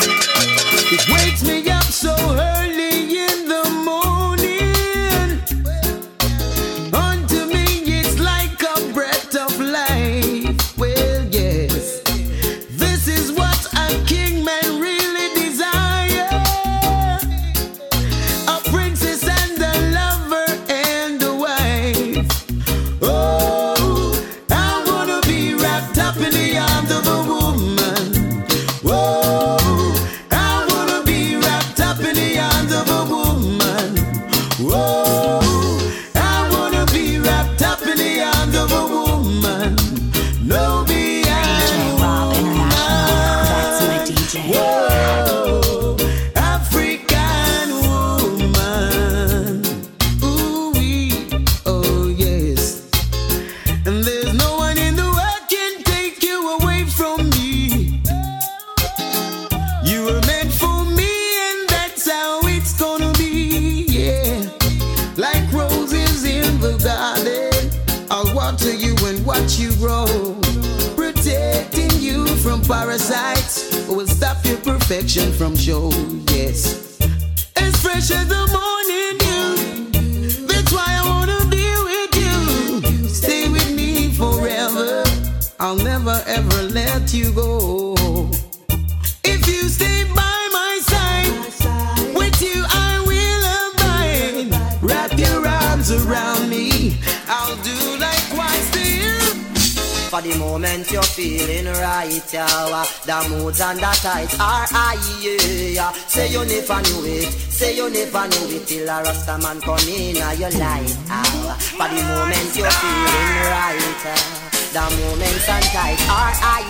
a 108.93 109.03
Rasta 109.03 109.37
man 109.39 109.59
come 109.61 109.87
in 109.87 110.15
your 110.37 110.53
life. 110.59 110.93
Ah. 111.09 111.57
For 111.77 111.87
the 111.89 112.01
moment 112.09 112.51
you're 112.55 112.69
feeling 112.69 113.33
right, 113.49 114.03
ah. 114.05 114.49
The 114.73 114.83
moments 114.97 115.49
and 115.49 115.65
tides 115.73 116.01
are 116.09 116.33
high, 116.41 116.65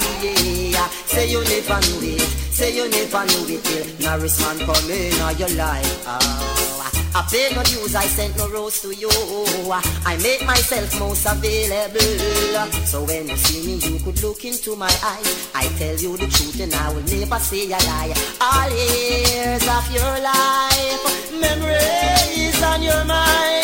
yeah. 0.72 0.88
Say 1.06 1.30
you 1.32 1.44
never 1.44 1.80
knew 1.88 2.16
it, 2.16 2.22
say 2.52 2.76
you 2.76 2.90
never 2.90 3.26
knew 3.26 3.56
it 3.56 3.64
till 3.64 3.86
Norris 4.00 4.40
man 4.42 4.58
come 4.60 4.92
in 4.92 5.38
your 5.38 5.50
life. 5.58 6.04
Ah. 6.08 6.53
I 7.34 7.36
pay 7.36 7.56
no 7.56 7.64
dues, 7.64 7.96
I 7.96 8.04
sent 8.04 8.38
no 8.38 8.48
rose 8.48 8.80
to 8.84 8.94
you. 8.94 9.10
I 10.06 10.16
make 10.22 10.46
myself 10.46 11.00
most 11.00 11.26
available. 11.26 12.00
So 12.86 13.04
when 13.06 13.28
you 13.28 13.36
see 13.38 13.66
me, 13.66 13.76
you 13.78 14.00
could 14.04 14.22
look 14.22 14.46
into 14.46 14.76
my 14.76 14.94
eyes. 15.04 15.50
I 15.56 15.66
tell 15.80 15.96
you 15.96 16.16
the 16.16 16.28
truth 16.28 16.62
and 16.62 16.72
I 16.76 16.94
will 16.94 17.02
never 17.02 17.40
say 17.40 17.66
a 17.66 17.80
lie. 17.90 18.14
All 18.40 18.70
years 18.70 19.68
of 19.68 19.92
your 19.92 20.20
life, 20.22 21.32
memories 21.42 22.62
on 22.62 22.84
your 22.84 23.04
mind. 23.06 23.63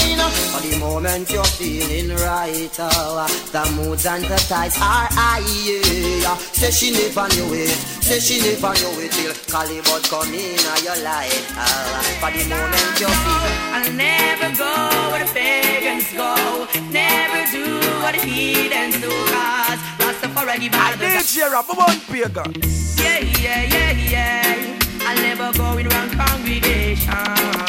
For 0.51 0.61
the 0.61 0.77
moment 0.79 1.29
you're 1.31 1.43
feeling 1.43 2.15
right, 2.17 2.75
oh, 2.79 3.17
uh, 3.17 3.27
the 3.51 3.71
moods 3.75 4.05
and 4.05 4.23
the 4.23 4.37
ties 4.49 4.75
are 4.77 5.07
high. 5.11 5.39
Yeah. 5.65 6.35
Say 6.53 6.71
she 6.71 6.91
never 6.91 7.27
knew 7.35 7.53
it, 7.53 7.69
say 8.03 8.19
she 8.19 8.39
never 8.41 8.73
knew 8.79 9.05
it 9.05 9.11
till 9.11 9.33
Calibut 9.47 10.03
come 10.09 10.33
in 10.33 10.59
your 10.83 10.97
life. 11.03 11.53
Oh, 11.55 11.61
uh. 11.61 12.01
for 12.21 12.31
the 12.31 12.43
moment 12.49 12.99
you're 12.99 13.09
feeling. 13.09 13.57
I'll 13.73 13.91
never 13.93 14.49
go 14.57 14.71
where 15.11 15.25
the 15.25 15.31
pagans 15.33 16.11
go. 16.13 16.67
Never 16.91 17.41
do 17.51 17.65
what 18.01 18.15
the 18.15 18.21
heathens 18.25 18.99
do. 19.01 19.09
Cause 19.09 19.79
Rastafari 20.01 20.71
by 20.71 20.95
the 20.97 21.05
DJ 21.05 21.51
Rap, 21.51 21.69
one 21.69 21.99
pagan. 22.09 22.53
Yeah, 22.97 23.19
yeah, 23.39 23.63
yeah, 23.63 23.91
yeah. 24.13 24.79
I'll 25.01 25.15
never 25.15 25.51
go 25.57 25.77
in 25.77 25.87
wrong 25.87 26.09
congregation. 26.09 27.68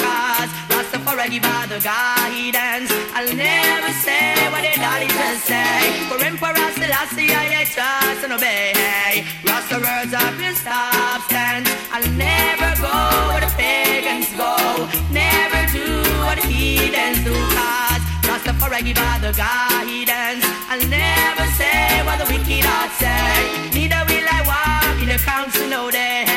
Are 1.21 1.27
Rastafari 1.27 1.41
by 1.43 1.65
the 1.67 1.79
guidance. 1.79 2.89
I'll 3.13 3.35
never 3.35 3.91
say 3.93 4.33
what 4.49 4.63
the 4.65 4.73
daddy 4.73 5.05
just 5.05 5.45
say. 5.45 6.01
For 6.09 6.17
Emperor 6.25 6.69
Selassie, 6.73 7.29
I 7.29 7.63
trust 7.69 8.23
and 8.23 8.33
obey. 8.33 9.23
Rasta 9.45 9.77
words 9.77 10.13
up 10.17 10.33
in 10.41 10.55
substance. 10.55 11.69
I'll 11.93 12.09
never 12.17 12.73
go 12.81 12.97
where 13.29 13.41
the 13.45 13.53
pagans 13.53 14.33
go. 14.33 14.89
Never 15.13 15.61
do 15.69 16.01
what 16.25 16.41
the 16.41 16.47
heathens 16.47 17.23
do, 17.23 17.37
cause 17.53 18.01
Rastafari 18.25 18.95
by 18.95 19.19
the 19.21 19.31
guidance. 19.37 20.43
I'll 20.73 20.87
never 20.89 21.45
say 21.53 22.01
what 22.01 22.17
the 22.17 22.25
wicked 22.33 22.65
heart 22.65 22.91
say. 22.97 23.77
Neither 23.77 24.01
will 24.09 24.25
I 24.25 24.41
walk 24.49 24.97
in 25.03 25.09
the 25.09 25.19
council 25.21 25.67
no 25.67 25.91
day. 25.91 26.30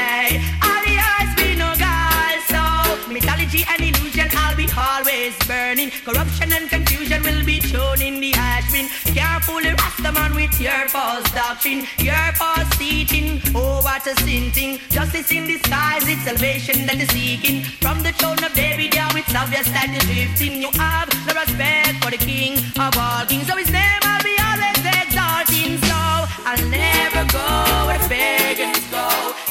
Be 7.55 7.68
thrown 7.68 8.00
in 8.02 8.20
the 8.20 8.32
ash 8.34 8.70
bin. 8.72 8.88
Fool 9.44 9.61
the 9.61 9.74
Rastaman 9.76 10.34
with 10.34 10.59
your 10.61 10.88
false 10.88 11.28
doctrine, 11.32 11.86
your 11.98 12.32
false 12.40 12.70
teaching. 12.78 13.40
Oh, 13.55 13.82
what 13.82 14.07
a 14.07 14.14
sin 14.22 14.50
thing. 14.52 14.78
Justice 14.88 15.30
in 15.30 15.46
disguise, 15.46 16.09
it's 16.09 16.22
salvation 16.24 16.86
that 16.86 16.96
is 16.96 17.11
seeking. 17.11 17.62
From 17.84 18.02
the 18.02 18.12
throne 18.12 18.42
of 18.42 18.52
David, 18.55 18.94
yeah, 18.94 19.20
it's 19.20 19.34
obvious 19.34 19.68
that 19.76 19.92
drifting. 20.07 20.62
You 20.62 20.70
have 20.80 21.09
no 21.26 21.32
respect 21.36 22.02
for 22.02 22.11
the 22.11 22.16
King 22.16 22.57
of 22.80 22.96
all 22.96 23.26
kings, 23.26 23.46
so 23.46 23.57
his 23.57 23.70
name 23.70 24.02
I'll 24.02 24.24
be 24.24 24.34
always 24.48 24.80
exalting. 24.80 25.76
So 25.84 25.98
I'll 26.48 26.66
never 26.72 27.22
go 27.28 27.46
where 27.86 28.00
the 28.00 28.09
pagans 28.09 28.84
go, 28.88 29.07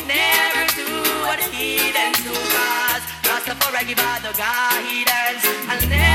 never 0.10 0.64
do 0.74 0.90
what 1.22 1.38
the 1.38 1.50
heathens 1.54 2.18
do, 2.26 2.34
cause 2.34 3.04
Rastafari 3.30 3.94
by 3.94 4.18
the 4.26 4.34
guidance. 4.34 5.46
I'll 5.70 5.86
never 5.88 6.13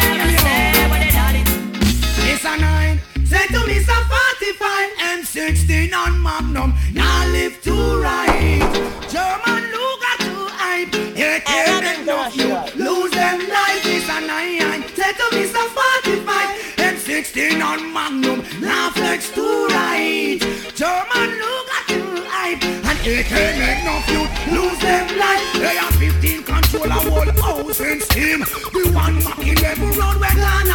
Say 3.28 3.46
to 3.48 3.60
me, 3.66 3.80
some 3.80 4.04
45 4.04 4.90
and 5.00 5.26
16 5.26 5.92
on 5.92 6.22
Magnum. 6.22 6.72
Now 6.94 7.26
live 7.28 7.60
to 7.62 7.74
right. 8.00 8.64
German 9.12 9.62
Luger 9.74 10.16
to 10.24 10.34
hype. 10.56 10.94
Yeah, 11.14 11.38
can't 11.40 12.00
enough 12.00 12.34
you 12.34 12.48
lose 12.82 13.10
them 13.10 13.40
life. 13.40 13.84
It's 13.84 14.08
a 14.08 14.20
nine. 14.24 14.82
Say 14.96 15.12
to 15.12 15.36
me, 15.36 15.44
some 15.44 15.68
45 15.68 16.78
and 16.78 16.98
16 16.98 17.60
on 17.60 17.92
Magnum. 17.92 18.44
Now 18.62 18.90
flex 18.92 19.30
to 19.32 19.66
right. 19.72 20.40
German 20.74 21.28
Luger 21.42 21.82
to 21.88 22.24
hype. 22.32 22.64
And 22.64 22.98
it 23.06 23.26
can't 23.26 23.58
make 23.60 23.84
no 23.84 23.96
you 24.08 24.22
lose 24.56 24.78
them 24.80 25.18
life. 25.18 25.52
They 25.52 25.76
are 25.76 25.92
15 25.92 26.42
control 26.44 26.86
a 26.86 26.94
whole 26.94 27.32
house 27.42 27.80
in 27.80 28.00
steam. 28.00 28.40
The 28.40 28.90
one 28.94 29.22
mocking 29.22 29.58
every 29.58 29.90
road 30.00 30.18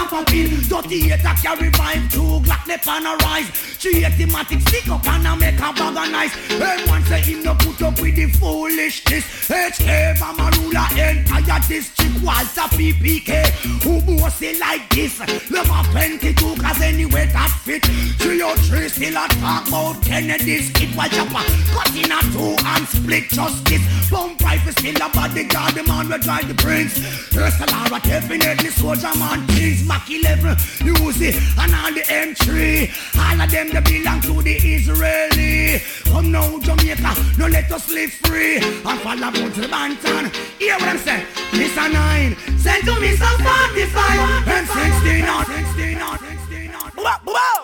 gonna 0.10 0.26
pop 0.26 0.34
in. 0.34 0.50
38 0.62 1.12
a 1.12 1.18
carry 1.18 1.70
vibe, 1.72 2.12
two 2.12 2.40
Glock 2.46 2.66
lip 2.68 2.88
on 2.88 3.06
a 3.06 3.16
rise. 3.18 3.50
Three 3.50 4.06
automatic 4.06 4.62
stick 4.62 4.88
up 4.90 5.06
and 5.08 5.28
a 5.28 5.36
make 5.36 5.56
a 5.56 5.74
bag 5.74 5.98
of 5.98 6.12
nice. 6.12 6.36
And 6.52 6.90
one 6.90 7.04
say 7.06 7.22
him 7.22 7.44
no 7.44 7.56
put 7.56 7.82
up 7.82 8.00
with 8.00 8.16
the 8.16 8.28
foolishness. 8.28 9.26
HK 9.48 10.22
a 10.22 10.60
ruler 10.60 10.88
entire 10.98 11.60
district 11.68 12.24
Walther 12.24 12.68
PPK. 12.76 13.50
Who 13.84 14.02
bossy 14.18 14.58
like 14.60 14.90
this? 14.90 15.20
Love 15.52 15.70
a 15.70 15.92
22 15.92 16.34
cause 16.62 16.82
anyway 16.82 17.28
that 17.28 17.52
fit. 17.64 17.84
303 17.84 18.90
still 18.90 19.18
a 19.18 19.28
talk 19.40 19.68
about 19.68 20.02
Kennedy's. 20.04 20.70
It 20.82 20.96
was 20.96 21.10
chopper. 21.10 21.44
Cut 21.74 21.96
in 21.96 22.12
a 22.12 22.20
two 22.32 22.56
and 22.66 22.88
split 22.88 23.30
justice. 23.30 24.10
Bump 24.10 24.42
rifle 24.42 24.72
still 24.72 24.96
a 24.96 25.10
bodyguard. 25.10 25.76
The 25.76 25.84
man 25.84 26.10
will 26.10 26.20
drive 26.20 26.48
the 26.48 26.56
prince. 26.56 26.98
First 27.34 27.60
Lara 27.72 28.00
definitely 28.02 28.70
soldier 28.70 29.14
man. 29.18 29.46
Kings 29.48 29.86
Mac 29.94 30.10
11. 30.10 30.58
Uzi 30.98 31.30
and 31.62 31.74
all 31.78 31.94
the 31.94 32.02
M3. 32.10 32.90
All 33.14 33.42
of 33.42 33.52
them 33.52 33.70
they 33.70 33.82
belong 33.82 34.22
to 34.22 34.42
the 34.42 34.56
Israeli. 34.56 35.84
Come 36.06 36.32
now 36.32 36.58
Jamaica. 36.58 37.14
No 37.38 37.46
let 37.46 37.72
us 37.72 37.88
live 37.92 38.12
free. 38.26 38.58
And 38.58 39.00
follow 39.06 39.30
about 39.30 39.54
the 39.54 39.68
Banton. 39.70 40.34
Hear 40.58 40.74
what 40.80 40.90
I'm 40.90 40.98
saying? 40.98 41.28
A 41.54 41.90
nine. 41.90 42.36
Send 42.58 42.86
to 42.86 43.00
me 43.00 43.16
some 43.16 43.38
45 43.38 44.48
and 44.48 44.68
16 44.68 45.26
on 45.30 45.46
16 45.46 46.02
on 46.02 46.18
16 46.18 46.74
on. 46.74 46.92
Wow, 46.98 47.60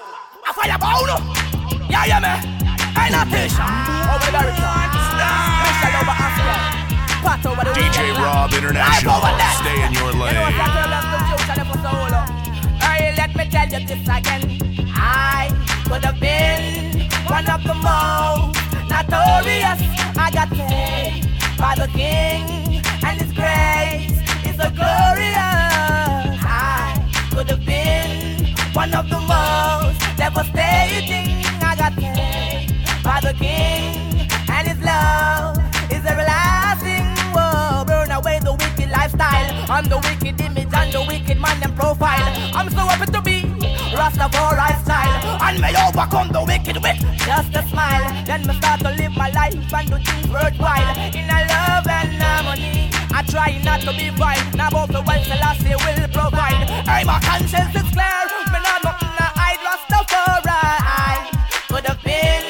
a 0.47 0.53
fireball, 0.53 1.05
no? 1.07 1.17
Yeah, 1.89 2.05
yeah, 2.05 2.19
man. 2.19 2.45
Ain't 2.93 3.11
not 3.11 3.27
Tisha. 3.27 3.65
Over 4.13 4.31
the 4.31 4.41
direction. 4.53 5.09
Michelle 5.65 6.18
DJ 7.21 8.15
Rob 8.17 8.53
International. 8.53 9.19
Stay 9.59 9.83
in 9.85 9.93
your 9.93 10.11
You 10.11 10.17
know 10.17 10.19
what 10.19 10.33
lane. 10.33 10.37
I 10.37 10.67
tell 10.75 10.89
them 10.89 11.05
the 11.11 11.19
future 11.27 11.55
never 11.57 11.77
solo. 11.83 12.21
Hey, 12.79 13.13
let 13.17 13.35
me 13.35 13.43
tell 13.49 13.67
you 13.67 13.87
this 13.87 14.03
again. 14.07 14.43
I 14.95 15.49
could 15.87 16.03
have 16.05 16.19
been 16.19 17.09
one 17.27 17.49
of 17.49 17.63
the 17.63 17.73
most 17.75 18.57
notorious. 18.89 19.81
I 20.17 20.31
got 20.31 20.49
saved 20.49 21.27
by 21.57 21.75
the 21.75 21.87
King, 21.87 22.81
and 23.05 23.21
His 23.21 23.31
grace 23.33 24.19
is 24.47 24.55
so 24.55 24.69
glorious. 24.71 26.39
I 26.47 27.03
could 27.31 27.49
have 27.49 27.65
been 27.65 28.55
one 28.73 28.93
of 28.93 29.09
the 29.09 29.19
most 29.19 29.99
devastating. 30.17 31.43
I 31.61 31.75
got 31.75 31.93
saved 31.95 33.03
by 33.03 33.19
the 33.21 33.33
King, 33.33 34.27
and 34.49 34.67
His 34.67 34.79
love 34.79 35.57
is 35.91 36.05
everlasting. 36.05 36.19
Whoa, 36.19 36.27
burn 36.27 36.27
away 36.29 36.49
the 36.49 36.58
lifestyle 39.19 39.77
and 39.77 39.87
the 39.87 39.97
wicked 39.97 40.41
image 40.41 40.73
and 40.73 40.93
the 40.93 41.03
wicked 41.07 41.39
man 41.39 41.61
and 41.63 41.75
profile. 41.75 42.27
I'm 42.55 42.69
so 42.69 42.87
happy 42.87 43.11
to 43.11 43.21
be 43.21 43.41
Rastafari 43.93 44.83
style, 44.83 45.41
and 45.41 45.59
may 45.59 45.73
overcome 45.87 46.29
the 46.29 46.43
wicked 46.43 46.77
with 46.81 46.99
just 47.25 47.55
a 47.55 47.63
smile. 47.67 48.25
Then 48.25 48.47
me 48.47 48.53
start 48.55 48.79
to 48.81 48.91
live 48.91 49.15
my 49.15 49.29
life 49.31 49.73
and 49.73 49.89
do 49.89 49.97
things 49.97 50.27
worthwhile 50.29 50.97
in 51.13 51.29
a 51.29 51.39
love 51.51 51.87
and 51.87 52.13
harmony. 52.21 52.89
I 53.11 53.23
try 53.23 53.59
not 53.63 53.81
to 53.81 53.91
be 53.91 54.09
vile, 54.09 54.55
now 54.55 54.69
both 54.69 54.89
the 54.89 55.01
words 55.01 55.27
Selassie 55.27 55.75
will 55.75 56.07
provide. 56.09 56.69
Hey, 56.87 57.03
my 57.03 57.19
conscience 57.19 57.75
is 57.75 57.89
clear, 57.91 58.23
me 58.53 58.59
not 58.63 58.83
nothing 58.83 59.13
to 59.19 59.27
hide. 59.39 59.61
Rastafari 59.67 60.63
could 61.67 61.85
have 61.87 62.01
been 62.03 62.43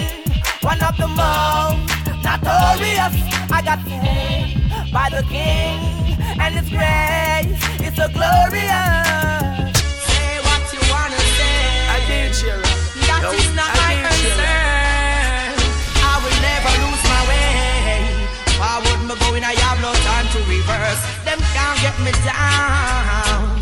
one 0.61 0.81
of 0.83 0.95
the 0.97 1.07
most 1.07 1.95
notorious. 2.23 3.15
I 3.51 3.61
got 3.63 3.79
saved 3.87 4.93
by 4.93 5.09
the 5.09 5.23
King, 5.29 6.08
and 6.39 6.55
His 6.55 6.69
grace 6.69 7.61
is 7.85 7.93
so 7.95 8.07
glorious. 8.09 9.75
Say 10.07 10.31
what 10.47 10.63
you 10.73 10.81
wanna 10.91 11.19
say. 11.37 11.59
I 11.95 11.99
did 12.07 12.33
share 12.35 12.61
That 13.07 13.21
Yo, 13.23 13.31
is 13.35 13.51
not 13.55 13.69
I 13.69 13.77
my 13.79 13.93
concern. 14.07 15.53
I 15.99 16.15
will 16.23 16.39
never 16.39 16.71
lose 16.83 17.03
my 17.13 17.21
way. 17.29 18.27
Forward 18.59 19.01
me 19.07 19.15
going, 19.23 19.43
I 19.43 19.53
have 19.67 19.79
no 19.83 19.91
time 20.07 20.27
to 20.33 20.39
reverse. 20.47 21.01
Them 21.27 21.39
can't 21.55 21.77
get 21.83 21.97
me 22.05 22.11
down. 22.23 23.59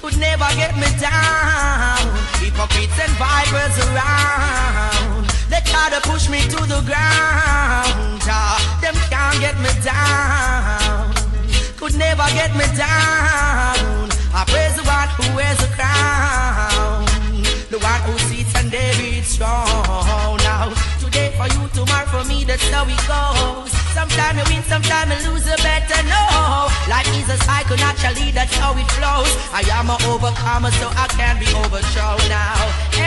Could 0.00 0.16
never 0.18 0.48
get 0.56 0.74
me 0.76 0.88
down. 1.00 2.00
Hypocrites 2.40 2.98
and 3.00 3.12
vipers 3.20 3.76
around. 3.86 5.26
They 5.50 5.60
try 5.70 5.90
to 5.90 6.00
push 6.08 6.28
me 6.28 6.40
to 6.52 6.60
the 6.66 6.80
ground. 6.88 8.20
Ah, 8.28 8.58
them 8.80 8.94
can't 9.10 9.38
get 9.40 9.56
me 9.60 9.70
down. 9.84 11.15
Could 11.76 11.94
never 11.98 12.26
get 12.32 12.56
me 12.56 12.64
down. 12.74 14.08
I 14.32 14.44
praise 14.48 14.74
the 14.76 14.82
one 14.84 15.08
who 15.16 15.36
wears 15.36 15.60
a 15.62 15.68
crown. 15.76 17.35
Strong. 19.36 20.38
Now, 20.40 20.72
today 20.98 21.28
for 21.36 21.46
you, 21.52 21.68
tomorrow 21.74 22.06
for 22.06 22.24
me, 22.24 22.44
that's 22.44 22.64
how 22.70 22.88
it 22.88 23.02
goes. 23.04 23.70
Sometimes 23.92 24.38
you 24.38 24.46
win, 24.48 24.62
sometimes 24.64 25.12
you 25.24 25.30
lose, 25.30 25.44
you 25.44 25.56
better 25.60 26.02
know. 26.08 26.68
Life 26.88 27.10
is 27.20 27.28
a 27.28 27.38
cycle, 27.44 27.76
naturally, 27.76 28.30
that's 28.30 28.54
how 28.56 28.72
it 28.72 28.88
flows. 28.96 29.32
I 29.52 29.60
am 29.76 29.90
an 29.90 30.00
overcomer, 30.08 30.70
so 30.80 30.88
I 30.94 31.06
can 31.18 31.36
be 31.42 31.48
overthrown 31.52 32.22
now. 32.32 32.56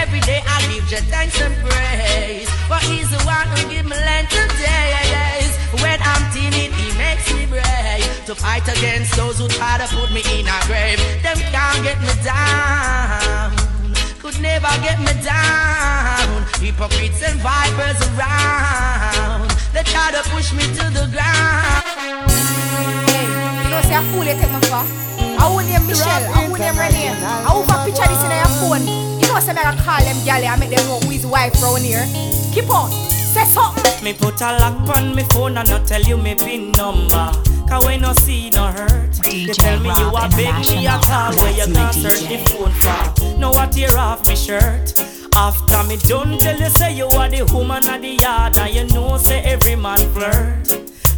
Every 0.02 0.22
day 0.22 0.42
I 0.46 0.62
give 0.70 0.86
you 0.92 1.02
thanks 1.10 1.40
and 1.42 1.56
praise. 1.66 2.50
For 2.70 2.80
he's 2.86 3.10
the 3.10 3.22
one 3.26 3.48
who 3.56 3.70
give 3.74 3.86
me 3.86 3.98
length 3.98 4.38
of 4.38 4.50
days. 4.60 5.52
When 5.82 6.00
I'm 6.02 6.24
timid, 6.34 6.72
he 6.78 6.88
makes 6.98 7.26
me 7.34 7.46
brave. 7.48 8.06
To 8.28 8.36
fight 8.36 8.68
against 8.68 9.16
those 9.16 9.40
who 9.40 9.48
try 9.48 9.78
to 9.82 9.88
put 9.96 10.12
me 10.12 10.22
in 10.38 10.46
a 10.46 10.60
grave. 10.68 11.00
Them 11.24 11.38
can't 11.54 11.82
get 11.84 11.98
me 12.02 12.14
down. 12.24 13.69
Could 14.30 14.42
never 14.44 14.70
get 14.86 15.00
me 15.00 15.10
down. 15.26 16.46
Hypocrites 16.62 17.24
and 17.26 17.42
vipers 17.42 17.98
around. 18.14 19.50
They 19.74 19.82
try 19.82 20.12
to 20.14 20.22
push 20.30 20.54
me 20.54 20.62
to 20.78 20.86
the 20.94 21.10
ground. 21.10 22.30
You 23.66 23.70
know, 23.74 23.82
say 23.82 23.98
a 23.98 24.06
fool 24.14 24.22
you 24.22 24.38
take 24.38 24.54
me 24.54 24.62
for. 24.70 24.86
I 25.34 25.50
won't 25.50 25.66
name 25.66 25.82
Michelle, 25.88 26.06
I 26.30 26.46
won't 26.46 26.62
name 26.62 26.78
Renee. 26.78 27.10
I 27.10 27.50
won't 27.50 27.74
picture 27.90 28.06
this 28.06 28.22
in 28.22 28.30
your 28.30 28.54
phone. 28.62 28.86
You 29.18 29.26
know, 29.34 29.40
say 29.42 29.58
I 29.58 29.74
call 29.82 29.98
them 29.98 30.22
gal 30.24 30.46
and 30.46 30.60
make 30.60 30.78
them 30.78 30.86
know 30.86 31.00
who 31.00 31.10
his 31.10 31.26
wife 31.26 31.60
round 31.64 31.82
here. 31.82 32.06
Keep 32.54 32.70
on, 32.70 32.94
say 33.30 33.46
something. 33.46 34.04
Me 34.04 34.14
put 34.14 34.42
a 34.42 34.58
lock 34.58 34.98
on 34.98 35.16
me 35.16 35.24
phone 35.30 35.58
and 35.58 35.70
not 35.70 35.86
tell 35.86 36.02
you 36.02 36.18
me 36.18 36.36
pin 36.36 36.72
number. 36.72 37.32
Cause 37.70 37.86
when 37.86 38.02
no 38.02 38.14
see 38.14 38.50
no 38.50 38.68
hurt, 38.68 39.14
you 39.32 39.54
tell 39.54 39.80
me 39.80 39.90
you 39.90 40.10
a 40.10 40.28
beg 40.36 40.56
me 40.70 40.88
a 40.88 40.98
call 41.04 41.34
where 41.38 41.54
you 41.54 41.72
can't 41.72 41.94
search 41.94 42.22
the 42.28 42.38
phone 42.50 42.72
for. 42.72 43.38
Know 43.38 43.52
what 43.52 43.72
tear 43.72 43.96
off 43.98 44.28
me 44.28 44.36
shirt. 44.36 44.94
After 45.36 45.84
me 45.84 45.98
done 45.98 46.40
tell 46.40 46.60
you 46.60 46.70
say 46.70 46.96
you 46.96 47.06
are 47.06 47.30
the 47.30 47.44
woman 47.54 47.88
of 47.88 48.02
the 48.02 48.18
yard 48.20 48.58
and 48.58 48.74
you 48.74 48.86
know 48.96 49.18
say 49.18 49.42
every 49.42 49.76
man 49.76 50.00
flirt. 50.14 50.68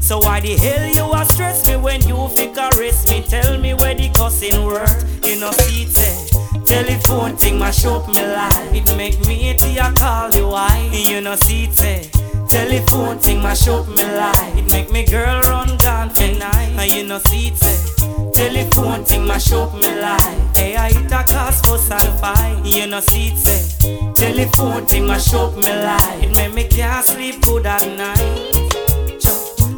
So 0.02 0.20
why 0.20 0.42
the 0.42 0.58
hell 0.58 0.90
you 0.90 1.14
a 1.14 1.26
stress 1.26 1.66
me 1.68 1.78
when 1.78 2.06
you 2.06 2.28
fi 2.36 2.48
caress 2.48 3.10
me? 3.10 3.22
Tell 3.22 3.58
me 3.58 3.74
where 3.74 3.96
the 3.96 4.10
cussing 4.10 4.66
word. 4.66 5.04
You 5.24 5.40
know 5.40 5.52
see 5.52 5.84
it 5.84 5.90
say 5.90 6.31
telephone 6.72 7.36
thing 7.36 7.60
mash 7.60 7.84
up 7.86 8.08
me 8.08 8.26
life. 8.26 8.74
It 8.74 8.96
make 8.96 9.20
me 9.28 9.36
hate 9.36 9.62
you 9.68 9.94
call 9.94 10.32
you 10.32 10.48
why. 10.48 10.90
You 10.94 11.20
know 11.20 11.36
see 11.36 11.66
eh? 11.66 11.68
it 11.68 11.74
say 11.74 12.10
telephone 12.48 13.18
thing 13.20 13.44
mash 13.44 13.68
up 13.68 13.90
me 13.90 14.04
life. 14.04 14.58
It 14.58 14.72
make 14.72 14.90
me 14.90 15.06
girl 15.06 15.42
run 15.42 15.76
gone 15.78 16.10
for 16.12 16.32
night. 16.40 16.72
And 16.80 16.90
you 16.90 17.04
know 17.06 17.20
see 17.20 17.48
eh? 17.48 17.52
it 17.52 17.58
say 17.58 18.32
telephone 18.32 19.04
thing 19.04 19.28
mash 19.28 19.52
up 19.52 19.74
me 19.74 20.00
life. 20.00 20.56
Hey 20.56 20.78
I 20.78 20.94
hit 20.94 21.12
a 21.12 21.24
cause 21.28 21.60
fuss 21.60 21.92
and 21.92 22.20
fight. 22.22 22.66
You 22.66 22.88
know 22.88 23.02
see 23.02 23.28
eh? 23.28 23.34
it 23.34 23.38
say 23.38 24.14
telephone 24.16 24.86
thing 24.86 25.08
mash 25.08 25.34
up 25.34 25.54
me 25.58 25.64
life. 25.64 26.24
It 26.24 26.34
make 26.38 26.54
me 26.54 26.68
can't 26.70 27.06
sleep 27.06 27.42
good 27.42 27.66
at 27.66 27.86
night. 27.98 28.48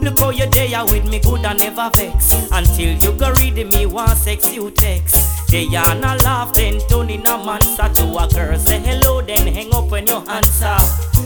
Look 0.04 0.20
how 0.20 0.30
you 0.30 0.46
there 0.48 0.86
with 0.86 1.10
me 1.10 1.20
good 1.20 1.46
and 1.46 1.58
never 1.58 1.90
vex 1.96 2.34
Until 2.52 2.90
you 2.98 3.18
go 3.18 3.32
read 3.36 3.56
me 3.72 3.86
one 3.86 4.14
sex 4.18 4.54
you 4.54 4.70
text 4.70 5.43
They 5.54 5.68
are 5.76 5.94
not 5.94 6.24
laugh 6.24 6.52
then 6.56 6.80
turn 6.90 7.12
in 7.12 7.28
a 7.28 7.38
monster 7.38 7.88
To 7.88 8.18
a 8.18 8.28
girl 8.28 8.58
say 8.58 8.80
hello 8.80 9.22
then 9.22 9.46
hang 9.46 9.72
up 9.76 9.92
when 9.92 10.08
you 10.08 10.16
answer 10.28 10.76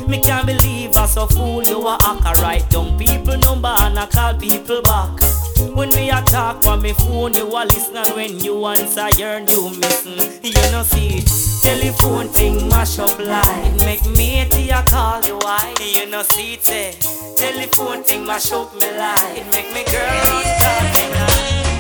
Me 0.05 0.19
can't 0.19 0.45
believe 0.45 0.97
I 0.97 1.05
so 1.05 1.27
fool 1.27 1.63
you 1.63 1.87
a 1.87 1.91
hack 2.01 2.25
I 2.25 2.33
write 2.41 2.69
down 2.69 2.97
people 2.99 3.37
number 3.37 3.69
and 3.69 3.97
I 3.97 4.05
call 4.05 4.33
people 4.33 4.81
back 4.81 5.21
when 5.73 5.89
we 5.91 6.09
a 6.09 6.21
talk 6.23 6.65
on 6.67 6.83
me 6.83 6.93
phone, 6.93 7.33
you 7.33 7.47
a 7.47 7.65
listen 7.65 8.15
when 8.15 8.39
you 8.39 8.63
answer, 8.67 9.09
you're 9.17 9.39
you 9.39 9.69
missing. 9.79 10.39
You 10.43 10.53
know 10.71 10.83
see 10.83 11.17
it, 11.17 11.61
telephone 11.63 12.27
thing 12.27 12.69
mash 12.69 12.99
up 12.99 13.17
line. 13.17 13.77
Make 13.79 14.05
me 14.05 14.41
you 14.41 14.81
call 14.85 15.25
you 15.25 15.37
why. 15.37 15.73
You 15.79 16.09
know 16.11 16.21
see 16.21 16.53
it, 16.53 16.63
say, 16.63 16.93
telephone 17.37 18.03
thing 18.03 18.27
mash 18.27 18.51
up 18.51 18.71
me 18.75 18.97
line. 18.97 19.49
Make 19.51 19.73
me 19.73 19.83
girl 19.85 20.05
run 20.05 20.45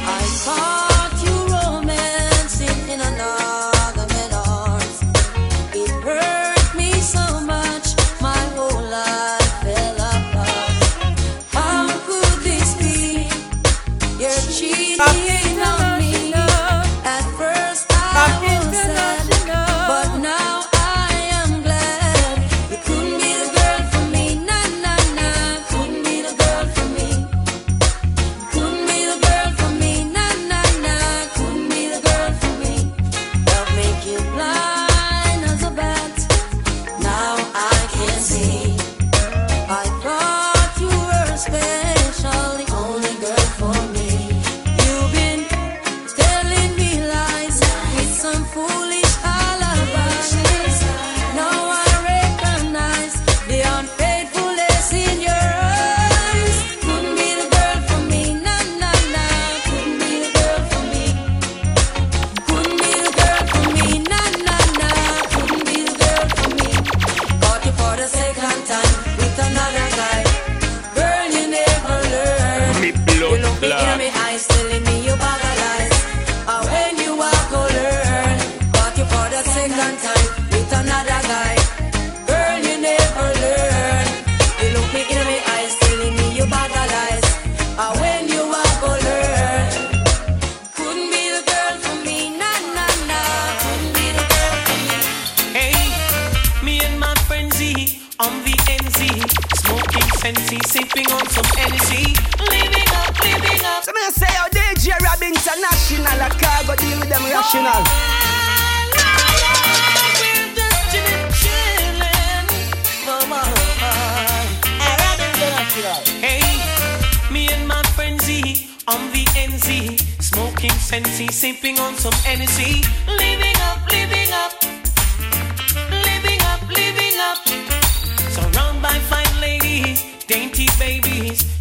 I 0.09 0.89
you 0.91 0.96
romancing 3.09 3.71
in 3.71 3.76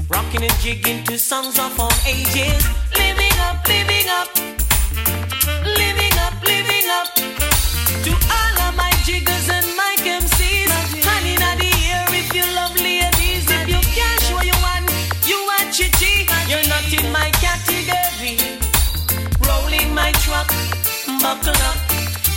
rocking 0.08 0.42
and 0.42 0.52
jigging 0.60 1.02
to 1.04 1.18
songs 1.18 1.58
of 1.58 1.78
all 1.80 1.92
ages, 2.06 2.62
living 2.96 3.36
up, 3.40 3.66
living 3.66 4.08
up, 4.08 4.28
living 5.64 6.16
up, 6.24 6.34
living 6.42 6.86
up. 6.90 7.08
To 8.04 8.12
all 8.30 8.56
of 8.66 8.76
my 8.76 8.92
jiggers 9.04 9.48
and 9.48 9.66
my 9.76 9.94
MCs, 9.98 10.70
honey, 11.06 11.34
in 11.34 11.58
the 11.58 11.72
air 11.92 12.06
if 12.10 12.32
you 12.34 12.44
love 12.54 12.74
ladies, 12.76 13.46
if 13.50 13.68
you 13.68 13.80
can't 13.96 14.20
show 14.22 14.42
you 14.42 14.56
one, 14.62 14.84
you 15.26 15.38
are 15.58 15.66
chichi, 15.72 16.26
you're 16.48 16.66
not 16.68 16.86
in 16.92 17.10
my 17.12 17.30
category. 17.42 18.36
Rolling 19.46 19.94
my 19.94 20.12
truck, 20.24 20.48
buckle 21.20 21.60
up, 21.70 21.78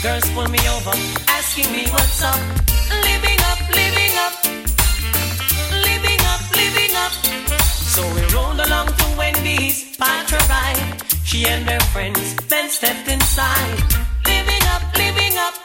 girls 0.02 0.30
pull 0.32 0.48
me 0.50 0.60
over, 0.76 0.96
asking 1.28 1.72
me 1.72 1.88
what's 1.92 2.24
up. 2.24 2.40
Living 3.04 3.40
up, 3.52 3.60
living 3.70 3.70
up, 3.70 3.76
living 3.76 3.99
So 8.00 8.06
we 8.16 8.22
rolled 8.34 8.62
along 8.62 8.88
to 8.88 9.06
Wendy's, 9.18 9.98
parked 9.98 10.32
her 10.32 10.44
ride. 10.48 11.04
She 11.26 11.46
and 11.46 11.70
her 11.70 11.82
friends 11.92 12.34
then 12.48 12.70
stepped 12.70 13.10
inside. 13.10 13.78
Living 14.26 14.64
up, 14.74 14.84
living 14.96 15.36
up, 15.38 15.56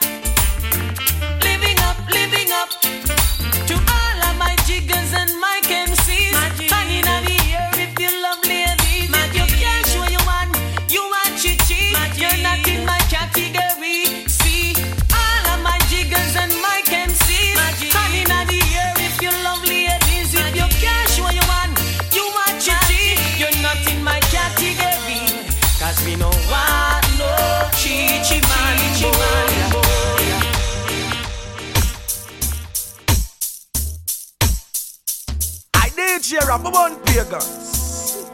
Rap, 36.55 36.73
one 36.73 36.95
pagans. 37.03 38.31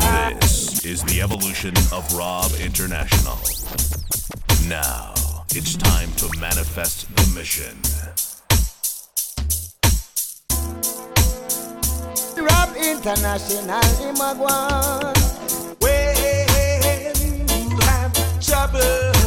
Have 0.00 0.38
is 0.84 1.02
the 1.04 1.20
evolution 1.22 1.76
of 1.92 2.10
Rob 2.14 2.50
International. 2.58 3.36
Now, 4.66 5.12
it's 5.50 5.76
time 5.76 6.10
to 6.12 6.40
manifest 6.40 7.14
the 7.16 7.38
mission. 7.38 7.89
International, 12.82 13.80
Imagwan. 14.08 15.14
When 15.80 16.16
you 17.20 17.78
have 17.86 18.12
trouble, 18.40 19.19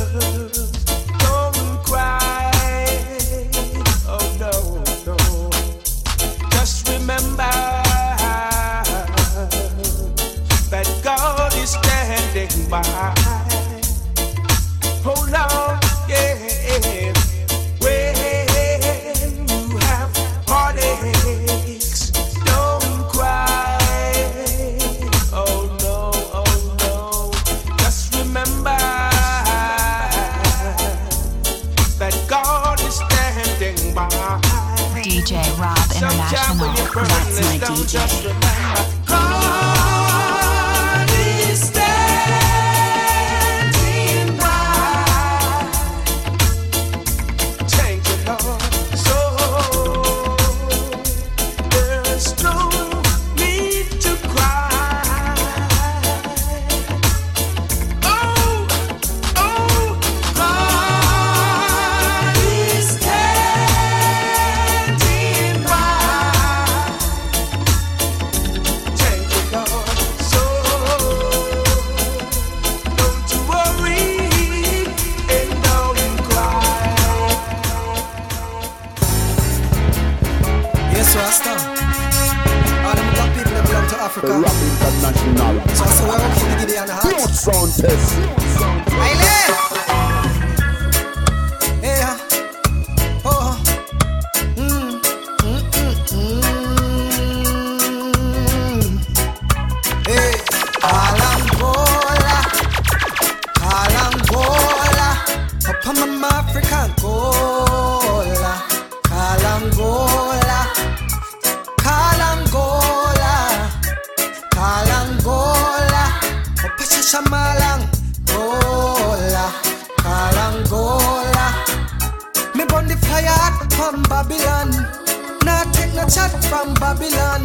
from 126.53 126.73
Babylon. 126.75 127.41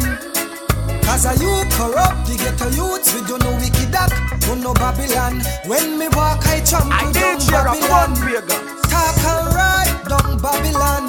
Cause 1.01 1.25
a 1.25 1.33
you 1.41 1.65
corrupt, 1.73 2.29
the 2.29 2.37
ghetto 2.37 2.69
youths, 2.77 3.09
we 3.15 3.25
don't 3.25 3.41
know 3.41 3.57
wicked 3.57 3.95
act, 3.95 4.13
we 4.45 4.53
no 4.61 4.71
Babylon. 4.75 5.41
When 5.65 5.97
me 5.97 6.07
walk, 6.13 6.45
I 6.45 6.61
trample 6.61 6.93
I 6.93 7.11
down 7.11 7.37
did 7.37 7.41
share 7.41 7.65
a 7.65 7.73
Babylon. 7.73 8.13
Talk 8.85 9.17
and 9.33 9.47
ride 9.57 9.95
down 10.05 10.37
Babylon. 10.37 11.05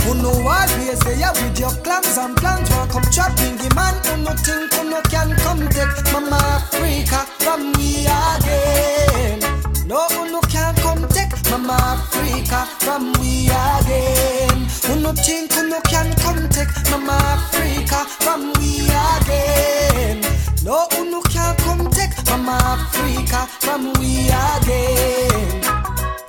Who 0.00 0.14
know 0.16 0.32
always 0.48 0.98
there 1.00 1.32
with 1.36 1.60
your 1.60 1.74
clans 1.84 2.16
and 2.16 2.34
plans 2.38 2.70
Won't 2.70 2.90
come 2.90 3.04
trapping 3.12 3.56
the 3.58 3.68
man 3.74 3.94
Who 4.06 4.16
no 4.24 4.32
think 4.32 4.72
who 4.72 4.88
no 4.88 5.02
can 5.02 5.36
come 5.36 5.68
take 5.68 6.12
Mama 6.12 6.40
Africa 6.40 7.26
from 7.38 7.72
we 7.74 8.06
again 8.08 9.40
No 9.86 10.06
who 10.08 10.32
no 10.32 10.40
can 10.48 10.74
come 10.76 11.06
take 11.08 11.36
Mama 11.50 11.76
Africa 11.78 12.66
from 12.80 13.12
we 13.20 13.50
again 13.50 14.49
Who 14.86 15.00
no 15.00 15.12
think 15.12 15.52
who 15.52 15.68
no 15.68 15.80
can 15.82 16.12
come 16.16 16.48
take 16.48 16.68
Mama 16.90 17.12
Africa 17.12 18.04
from 18.24 18.52
we 18.58 18.88
again 18.88 20.20
No 20.64 20.86
who 20.92 21.10
no 21.10 21.20
can 21.22 21.56
come 21.56 21.90
take 21.90 22.14
Mama 22.26 22.58
Africa 22.62 23.46
from 23.60 23.92
we 24.00 24.28
again 24.28 25.62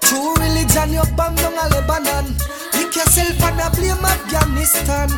True 0.01 0.33
religion, 0.35 0.91
you 0.93 1.03
bang 1.15 1.35
down 1.35 1.53
a 1.53 1.65
Lebanon. 1.71 2.35
Pick 2.73 2.95
yourself 2.95 3.41
and 3.43 3.61
a 3.61 3.69
blame 3.71 4.03
Afghanistan. 4.03 5.09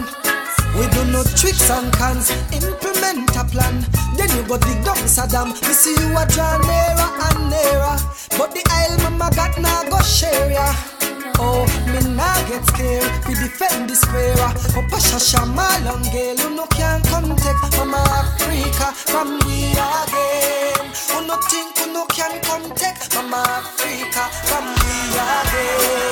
We 0.77 0.87
do 0.93 1.05
no 1.11 1.23
tricks 1.23 1.67
and 1.69 1.91
cons, 1.93 2.29
implement 2.53 3.35
a 3.35 3.43
plan. 3.43 3.85
Then 4.15 4.29
you 4.37 4.43
go 4.47 4.57
dig 4.57 4.83
down 4.85 4.97
Saddam. 5.09 5.49
We 5.67 5.73
see 5.73 5.95
you 5.99 6.15
a 6.15 6.25
draw 6.27 6.57
nearer 6.57 7.09
and 7.25 7.49
nearer. 7.49 7.97
But 8.37 8.53
the 8.53 8.63
aisle 8.69 8.97
mama 9.09 9.31
got 9.35 9.57
now 9.59 9.83
go 9.89 9.99
share 10.03 10.51
ya. 10.51 10.92
Oh, 11.39 11.65
me 11.87 11.99
nah 12.15 12.35
get 12.49 12.65
scared. 12.67 13.09
We 13.27 13.33
defend 13.35 13.89
the 13.89 13.95
square. 13.95 14.35
Oh, 14.77 14.85
Pasha 14.89 15.17
Shamalang 15.17 16.03
girl, 16.11 16.37
who 16.37 16.55
no 16.55 16.65
can 16.67 17.01
come 17.03 17.35
take 17.35 17.61
Mama 17.77 17.97
Africa 17.97 18.91
from 18.93 19.39
we 19.45 19.71
again. 19.73 20.85
Who 21.11 21.27
no 21.27 21.37
think 21.49 21.77
who 21.77 21.93
no 21.93 22.05
can 22.07 22.41
take 22.75 22.99
Mama 23.15 23.43
Africa 23.47 24.23
from 24.47 24.65
we 24.81 24.95
again. 25.31 26.11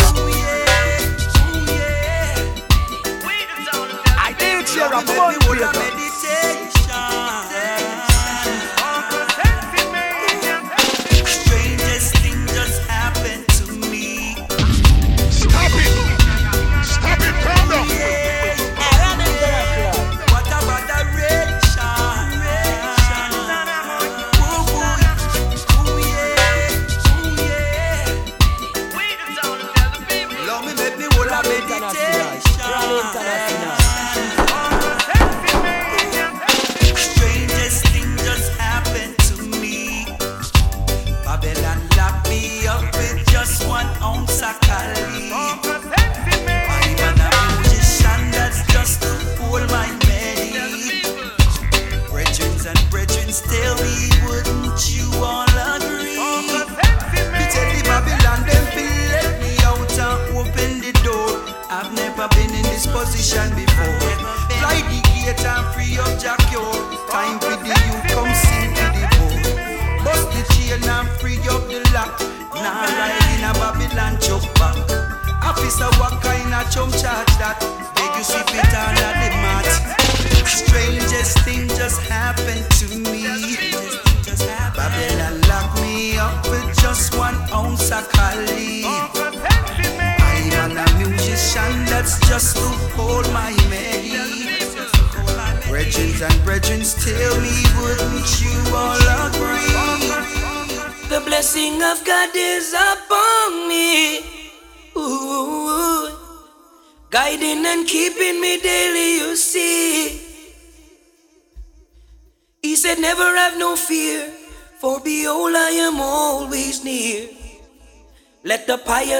I 4.19 4.35
did 4.39 4.69
share 4.69 4.93
a 4.93 5.03
one 5.19 5.35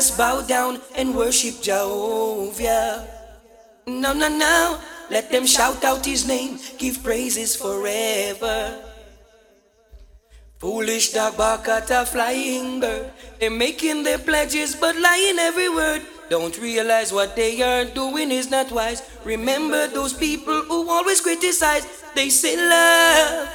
pious 0.05 0.17
bow 0.17 0.43
down 0.43 0.81
and 0.97 1.15
worship 1.15 1.63
Jehovah. 1.63 3.07
No, 3.87 4.13
no, 4.13 4.29
no. 4.29 4.79
Let 5.11 5.31
them 5.31 5.47
shout 5.47 5.85
out 5.85 6.05
his 6.05 6.27
name, 6.27 6.59
give 6.79 7.03
praises 7.03 7.57
forever. 7.57 8.81
Foolish 10.59 11.13
dog 11.13 11.37
bark 11.37 11.69
at 11.69 11.91
a 11.91 12.07
flying 12.07 12.81
bird. 12.81 13.13
They're 13.39 13.51
making 13.51 14.03
their 14.03 14.19
pledges, 14.19 14.75
but 14.75 14.97
lying 14.97 15.39
every 15.39 15.69
word. 15.69 16.03
Don't 16.31 16.57
realize 16.59 17.13
what 17.13 17.37
they 17.37 17.61
are 17.61 17.85
doing 17.85 18.31
is 18.31 18.51
not 18.51 18.73
wise. 18.73 19.03
Remember 19.25 19.87
those 19.89 20.15
people 20.15 20.63
who 20.63 20.89
always 20.89 21.21
criticize. 21.21 21.85
They 22.15 22.31
say 22.31 22.57
love, 22.57 23.49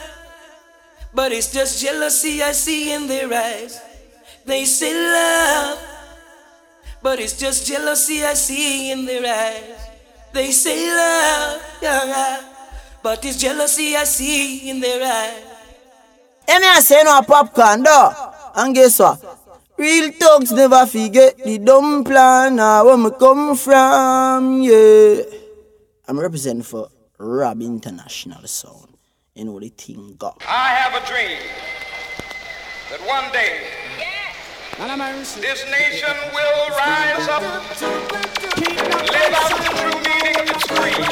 but 1.14 1.32
it's 1.32 1.52
just 1.52 1.82
jealousy 1.82 2.44
I 2.44 2.52
see 2.52 2.94
in 2.94 3.08
their 3.08 3.34
eyes. 3.34 3.82
They 4.46 4.66
say 4.66 4.94
love, 4.94 5.80
but 7.02 7.20
it's 7.20 7.38
just 7.38 7.68
jealousy 7.68 8.24
I 8.24 8.34
see 8.34 8.92
in 8.92 9.06
their 9.06 9.26
eyes. 9.26 9.80
They 10.34 10.52
say 10.52 10.88
love, 10.90 11.62
yeah, 11.82 12.44
but 13.02 13.24
it's 13.26 13.38
jealousy 13.38 13.96
I 13.96 14.04
see 14.04 14.70
in 14.70 14.80
their 14.80 15.02
eyes. 15.02 15.44
And 16.48 16.62
me 16.62 16.68
I 16.68 16.80
say 16.80 17.02
no 17.04 17.22
popcorn 17.22 17.84
though. 17.84 18.12
And 18.56 18.76
guess 18.76 19.00
what? 19.00 19.24
Real 19.78 20.12
thugs 20.12 20.52
never 20.52 20.86
forget 20.86 21.38
the 21.38 21.58
dumb 21.58 22.04
plan 22.04 22.60
uh, 22.60 22.84
where 22.84 22.98
me 22.98 23.12
come 23.18 23.56
from, 23.56 24.62
yeah. 24.62 25.22
I'm 26.08 26.20
representing 26.20 26.64
for 26.64 26.90
Rob 27.18 27.62
International 27.62 28.46
Sound. 28.46 28.98
You 29.36 29.46
know 29.46 29.60
the 29.60 29.70
thing 29.70 30.16
go. 30.18 30.36
I 30.46 30.70
have 30.70 31.02
a 31.02 31.06
dream 31.08 31.38
that 32.90 33.00
one 33.08 33.32
day 33.32 33.79
this 34.80 35.66
nation 35.70 36.16
will 36.34 36.70
rise 36.70 37.28
up, 37.28 37.42
live 37.42 39.34
out 39.36 39.52
the 39.58 39.68
true 39.76 40.00
meaning 40.08 40.40
of 40.40 40.48
its 40.56 40.66
creed. 40.72 41.04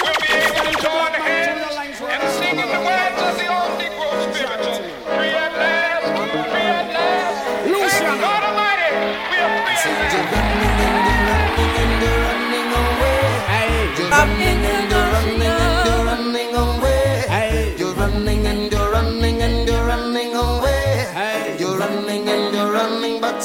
We'll 0.00 0.16
be 0.16 0.32
able 0.32 0.64
to 0.64 0.82
join 0.82 1.27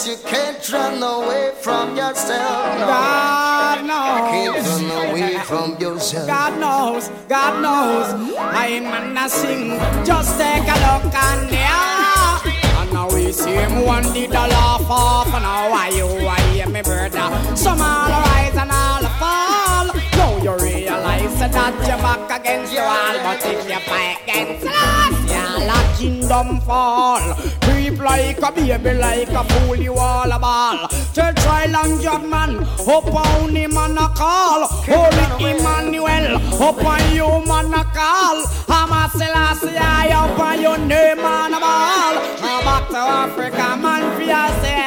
running, 0.06 0.18
you 0.18 0.30
can't 0.30 0.72
run 0.72 1.04
away 1.04 1.51
from 1.62 1.95
yourself. 1.95 2.80
No. 2.80 2.88
God 2.88 3.86
knows. 3.86 4.32
Can't 4.32 4.91
run 4.91 5.10
away 5.10 5.38
from 5.39 5.78
yourself. 5.80 6.28
God 6.28 6.60
knows, 6.60 7.10
God 7.28 7.62
knows. 7.62 8.38
I 8.38 8.68
ain't 8.68 8.86
man 8.86 9.18
a 9.18 9.30
sing. 9.30 9.70
Just 10.06 10.38
take 10.39 10.64
a 10.64 10.78
look 10.86 11.14
on 11.14 11.47
there. 11.47 12.82
And 12.82 12.93
now 12.93 13.14
we 13.14 13.32
see 13.32 13.54
him 13.54 13.86
one 13.86 14.04
did 14.14 14.32
a 14.32 14.47
laugh 14.47 14.89
off. 14.89 15.34
And 15.34 15.43
now 15.43 15.70
why 15.70 15.89
you, 15.89 16.06
why 16.06 16.39
you, 16.56 16.72
me 16.72 16.82
brother? 16.82 17.56
Some 17.56 17.82
all 17.82 18.10
rise 18.10 18.56
and 18.58 18.72
all 18.72 19.04
fall. 19.20 19.88
Now 20.18 20.43
you 20.43 20.58
realize 20.64 21.39
that 21.39 21.54
you're 21.88 21.97
back 21.97 22.41
against 22.41 22.74
the 22.74 22.82
wall. 22.82 23.16
But 23.24 23.45
if 23.45 23.70
you 23.70 23.80
fight 23.80 24.18
against 24.24 24.66
us, 24.68 25.22
yeah, 25.28 25.57
la 25.67 25.97
kingdom 25.97 26.61
fall. 26.61 27.36
Creep 27.61 27.99
like 27.99 28.41
a 28.41 28.51
baby, 28.51 28.93
like 28.97 29.30
a 29.30 29.43
fool, 29.43 29.76
you 29.76 29.93
all 29.95 30.32
a 30.32 30.39
ball. 30.39 30.88
Try 31.13 31.65
long 31.65 32.01
job, 32.01 32.24
man. 32.24 32.63
Up 32.63 33.13
on 33.13 33.55
him 33.55 33.78
and 33.78 33.97
a 33.97 34.07
call. 34.09 34.67
Holy 34.67 35.51
Emmanuel, 35.51 36.36
up 36.61 36.84
on 36.84 37.15
you, 37.15 37.28
man, 37.47 37.74
a 37.74 37.84
call. 37.84 38.43
Hamas 38.67 39.11
Selassie, 39.11 39.78
I 39.78 40.09
up 40.09 40.39
on 40.39 40.61
your 40.61 40.78
name, 40.78 41.17
man, 41.17 41.53
a 41.53 41.59
ball. 41.59 42.15
Back 42.63 42.89
to 42.89 42.97
Africa, 42.97 43.78
man, 43.78 44.15
for 44.15 44.24
you 44.24 44.82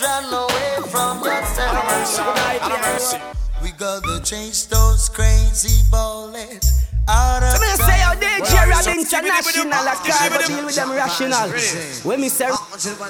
run 0.00 0.24
away 0.32 0.76
from 0.90 1.22
yourself. 1.24 1.84
We 3.62 3.70
gotta 3.72 4.20
change 4.22 4.68
those 4.68 5.08
crazy 5.08 5.82
bullets 5.90 6.86
out 7.08 7.42
of 7.42 7.50
So 7.50 7.58
me 7.60 7.66
say 7.74 7.82
oh, 7.82 8.04
how 8.04 8.14
DJ 8.14 8.52
Well, 8.52 8.68
Rob 8.70 8.82
so- 8.84 8.92
International 8.92 9.74
I 9.74 9.94
can't 10.04 10.32
go 10.32 10.38
deal 10.46 10.64
with 10.66 10.76
them 10.76 10.90
rational. 10.92 11.48
When 12.08 12.20
me 12.20 12.28
say 12.28 12.48
So 12.50 12.56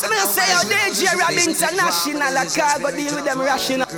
me 0.08 0.16
say 0.16 0.50
how 0.52 0.62
DJ 0.64 1.14
Rob 1.18 1.32
International 1.32 2.38
I 2.38 2.46
can't 2.46 2.82
go 2.82 2.90
deal 2.90 3.14
with 3.14 3.24
them 3.24 3.40
rational. 3.40 3.86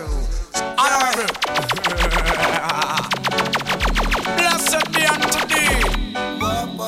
Blessed 4.36 4.84
be 4.93 5.03
unto 5.07 5.41
thee. 5.49 5.80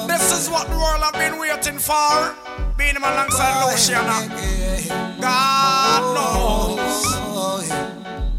This 0.08 0.32
is 0.32 0.48
what 0.50 0.68
the 0.68 0.76
world 0.76 1.02
have 1.02 1.14
been 1.14 1.38
waiting 1.38 1.78
for. 1.78 2.34
Being 2.82 2.96
him 2.96 3.04
alongside 3.04 3.70
Luciano. 3.70 4.26
God 5.20 6.02
knows. 6.16 7.70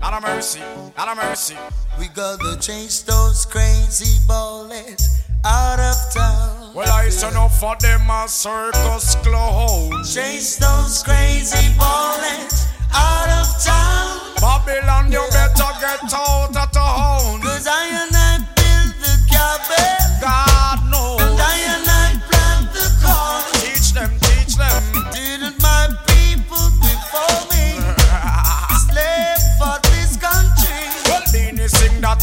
God 0.02 0.14
of 0.16 0.22
mercy. 0.22 0.60
God 0.98 1.10
of 1.12 1.16
mercy. 1.16 1.56
We 1.98 2.10
gotta 2.10 2.60
change 2.60 3.06
those 3.06 3.46
crazy 3.46 4.20
bullets 4.28 5.24
out 5.46 5.80
of 5.80 5.96
town. 6.14 6.74
Well, 6.76 6.91
I 6.91 7.10
turn 7.10 7.38
up 7.38 7.52
for 7.52 7.78
them 7.80 8.10
a 8.10 8.28
circus 8.28 9.16
clown. 9.24 10.04
Change 10.04 10.58
those 10.58 11.02
crazy 11.04 11.72
bullets 11.80 12.68
out 12.91 13.30
of 13.39 13.48
town. 13.64 14.20
Babylon, 14.41 15.10
you 15.10 15.24
better 15.32 15.72
get 15.80 16.14
out 16.14 16.50
of 16.50 16.72
town. 16.74 17.41
Cause 17.41 17.66
I 17.66 17.88
and 18.04 18.12
I 18.14 18.39
build 18.60 18.91
the 19.00 19.14
cabin. 19.32 20.20
God 20.20 20.53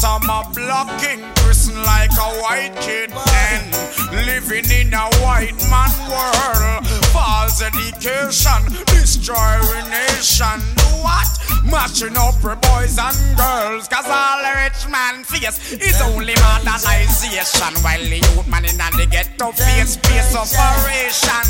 I'm 0.03 0.25
a 0.31 0.49
blocking 0.55 1.21
person 1.45 1.77
like 1.83 2.13
a 2.13 2.31
white 2.41 2.73
kid 2.81 3.13
and 3.13 4.25
living 4.25 4.65
in 4.71 4.95
a 4.95 5.05
white 5.21 5.53
man 5.69 5.93
world. 6.09 6.87
False 7.13 7.61
education, 7.61 8.65
destroying 8.87 9.91
nation. 9.91 10.61
What? 11.05 11.29
Mashing 11.69 12.17
up 12.17 12.35
for 12.41 12.57
boys 12.57 12.97
and 12.97 13.37
girls. 13.37 13.89
Cause 13.89 14.09
all 14.09 14.41
the 14.41 14.53
rich 14.65 14.89
man 14.89 15.23
face 15.23 15.73
is 15.73 16.01
only 16.01 16.35
modernization. 16.41 17.75
While 17.85 18.01
the 18.01 18.25
youth 18.25 18.49
man 18.49 18.65
in 18.65 18.79
the 18.79 19.07
ghetto 19.11 19.53
face 19.53 20.01
space 20.01 20.35
operation. 20.35 21.45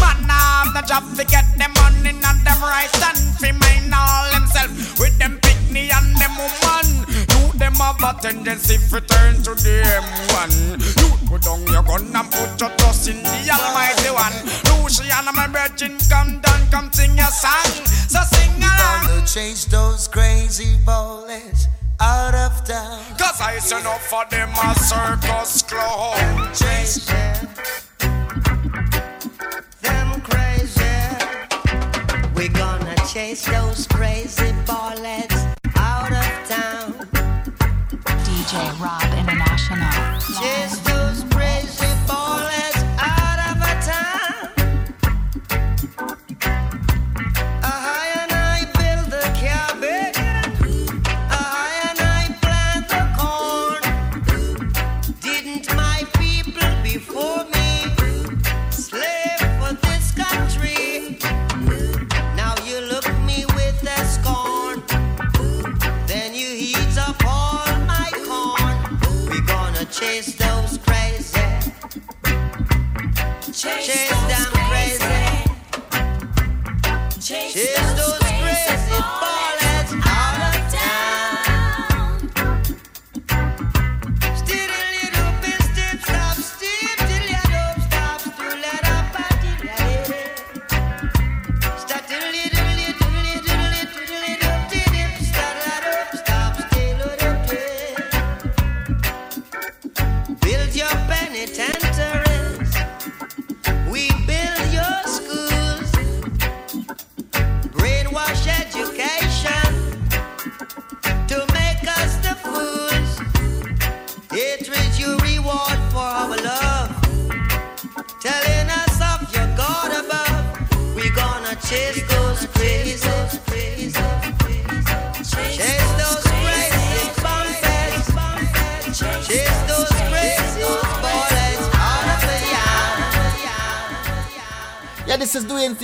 Man 0.00 0.28
have 0.28 0.74
the 0.74 0.82
job 0.86 1.04
to 1.16 1.24
get 1.24 1.46
them 1.56 1.72
money 1.80 2.10
and 2.10 2.20
them 2.20 2.60
right 2.60 2.92
and 3.00 3.58
mind 3.60 3.94
all 3.94 4.30
themself 4.32 5.00
with 5.00 5.16
them 5.18 5.38
picnic 5.40 5.94
and 5.94 6.16
them 6.16 6.36
woman. 6.36 7.13
Youth 7.54 7.60
them 7.60 7.74
have 7.74 8.02
a 8.02 8.20
tendency 8.20 8.78
to 8.78 9.00
turn 9.00 9.36
to 9.42 9.54
the 9.54 9.82
M1. 9.86 10.50
You 10.98 11.28
put 11.28 11.42
down 11.42 11.64
your 11.68 11.82
gun 11.84 12.10
and 12.14 12.30
put 12.32 12.60
your 12.60 12.70
trust 12.78 13.08
in 13.08 13.22
the 13.22 13.50
Almighty 13.52 14.10
One. 14.10 14.82
Luciano, 14.82 15.30
my 15.32 15.46
virgin, 15.46 15.96
come 16.10 16.40
down, 16.40 16.60
come 16.70 16.92
sing 16.92 17.16
your 17.16 17.28
song. 17.28 17.86
So 17.86 18.20
sing 18.32 18.56
along. 18.58 19.06
Gonna 19.06 19.26
chase 19.26 19.66
those 19.66 20.08
crazy 20.08 20.76
bullets 20.84 21.68
out 22.00 22.34
of 22.34 22.64
town. 22.64 23.00
Cause 23.18 23.40
I 23.40 23.58
send 23.60 23.86
up 23.86 24.00
for 24.00 24.24
them 24.30 24.50
a 24.50 24.74
circus 24.74 25.62
clown. 25.62 26.52
Chase 26.54 27.06
them, 27.06 27.48
them 29.80 30.20
crazy. 30.22 30.82
We're 32.34 32.48
gonna 32.48 32.96
chase 33.06 33.46
those 33.46 33.86
crazy 33.86 34.52
bullets 34.66 35.33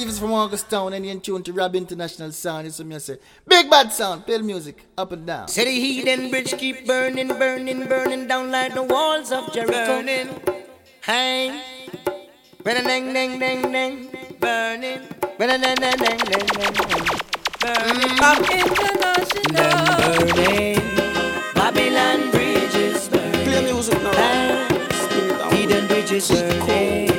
Stevens 0.00 0.18
from 0.18 0.32
Augustown, 0.32 0.94
and 0.94 1.04
you're 1.04 1.12
in 1.12 1.20
tune 1.20 1.42
to 1.42 1.52
Rob 1.52 1.76
International 1.76 2.32
Sound. 2.32 2.66
It's 2.66 2.80
me, 2.80 2.94
I 2.94 2.98
say, 3.00 3.18
Big 3.46 3.68
Bad 3.68 3.92
Sound, 3.92 4.24
play 4.24 4.38
music, 4.38 4.86
up 4.96 5.12
and 5.12 5.26
down. 5.26 5.46
Say 5.48 5.64
the 5.66 5.72
heathen 5.72 6.30
bridge 6.30 6.56
keep 6.56 6.86
burning, 6.86 7.28
burning, 7.28 7.86
burning 7.86 8.26
down 8.26 8.50
like 8.50 8.72
the 8.72 8.82
walls 8.82 9.30
of 9.30 9.52
Jericho. 9.52 10.00
Burning, 10.00 10.40
hey, 11.04 11.60
burning, 12.64 12.84
ding, 12.86 13.12
ding, 13.12 13.38
ding, 13.38 13.72
ding, 13.72 14.08
burning, 14.40 15.00
mm. 15.00 15.36
burning, 15.36 15.60
ding, 15.60 15.74
ding, 15.76 15.96
ding, 15.98 16.16
ding, 16.16 16.46
ding, 16.46 16.72
ding. 16.72 17.04
burning. 17.60 18.16
From 18.16 18.38
international, 18.56 19.52
them 19.52 19.84
burning. 20.00 20.80
Babylon 21.54 22.30
bridges 22.30 23.06
burning. 23.10 23.44
Play 23.44 23.62
music 23.70 24.02
now. 24.02 24.12
Hey, 24.14 25.56
heathen 25.56 25.86
bridges 25.88 26.30
burning. 26.30 27.09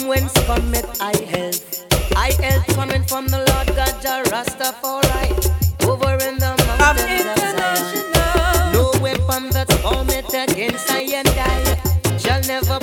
From 0.00 0.08
whence 0.08 0.32
cometh 0.46 1.00
I 1.00 1.16
help. 1.26 1.54
I 2.16 2.32
help 2.42 2.66
coming 2.68 3.04
from 3.04 3.26
the 3.26 3.38
Lord 3.38 3.66
God 3.76 4.24
Rastafari, 4.30 5.28
over 5.88 6.14
in 6.24 6.38
the 6.38 6.52
mountains. 6.78 7.26
No 8.72 8.92
weapon 9.02 9.50
that's 9.50 9.74
formed 9.78 10.10
against 10.10 10.90
I 10.90 11.02
and 11.02 11.28
I 11.28 12.18
shall 12.18 12.40
never 12.42 12.78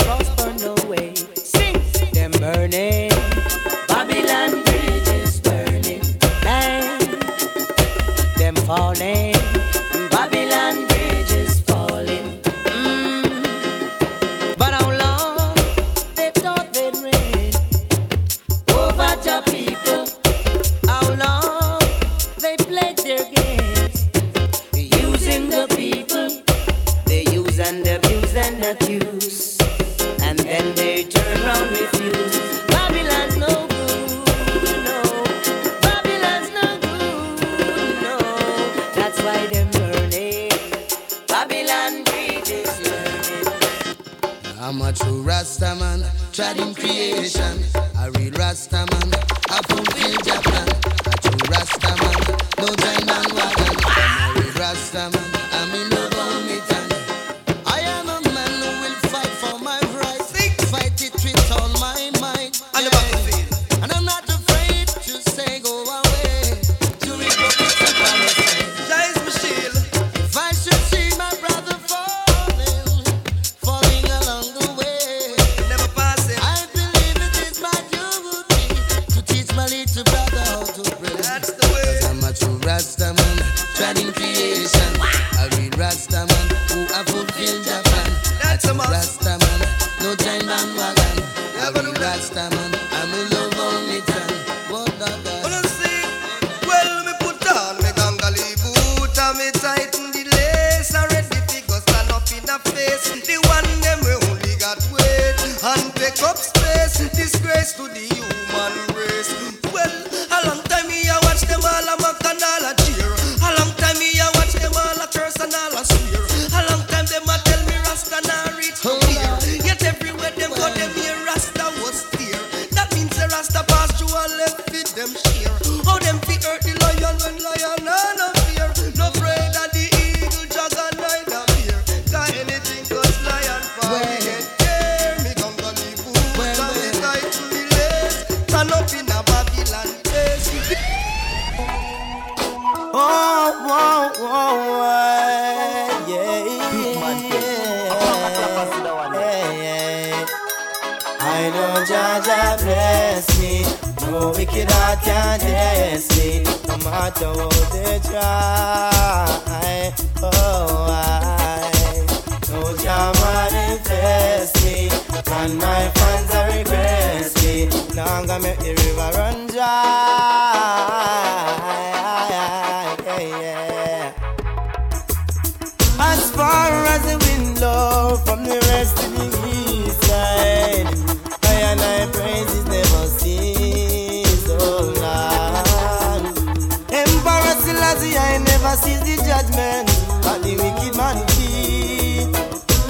That 188.77 188.89
is 188.89 189.01
the 189.01 189.17
judgment 189.25 189.89
of 190.27 190.37
the 190.43 190.53
wicked 190.61 190.83
humanity. 190.83 192.29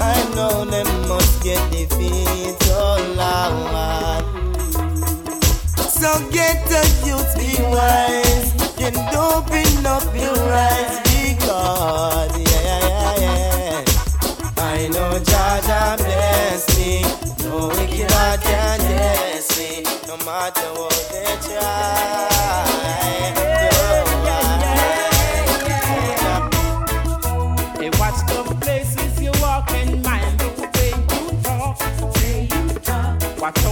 I 0.03 0.19
know 0.35 0.65
them 0.65 0.87
must 1.07 1.41
get 1.41 1.61
defeat, 1.71 2.59
all 2.71 3.19
out. 3.19 4.23
So 5.79 6.09
get 6.29 6.67
the 6.67 6.83
youth, 7.07 7.31
be 7.37 7.55
wise, 7.71 8.51
and 8.81 8.97
open 9.15 9.85
up 9.85 10.03
your 10.13 10.37
eyes, 10.51 10.99
because 11.07 12.35
yeah, 12.37 12.79
yeah, 12.83 13.19
yeah, 13.19 13.83
yeah. 13.85 14.57
I 14.57 14.89
know 14.89 15.17
Jah 15.23 15.95
bless 15.97 16.67
me, 16.77 17.01
no 17.47 17.69
wicked 17.69 18.11
heart 18.11 18.41
can 18.41 18.79
bless 18.79 19.57
me, 19.57 19.83
no 20.05 20.17
matter 20.25 20.69
what 20.73 21.09
they 21.13 21.37
try. 21.47 22.07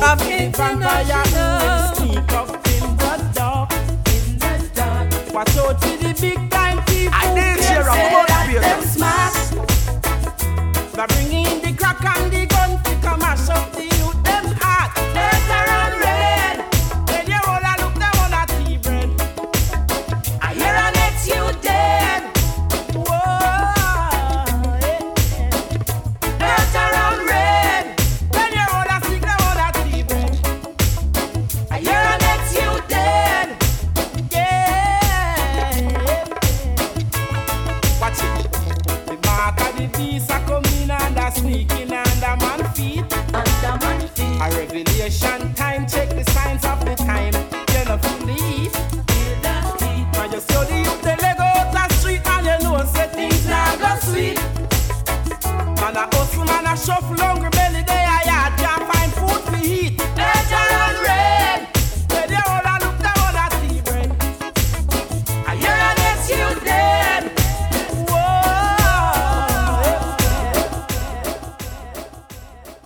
of 0.05 0.21
infinite 0.29 1.07
love. 1.33 1.94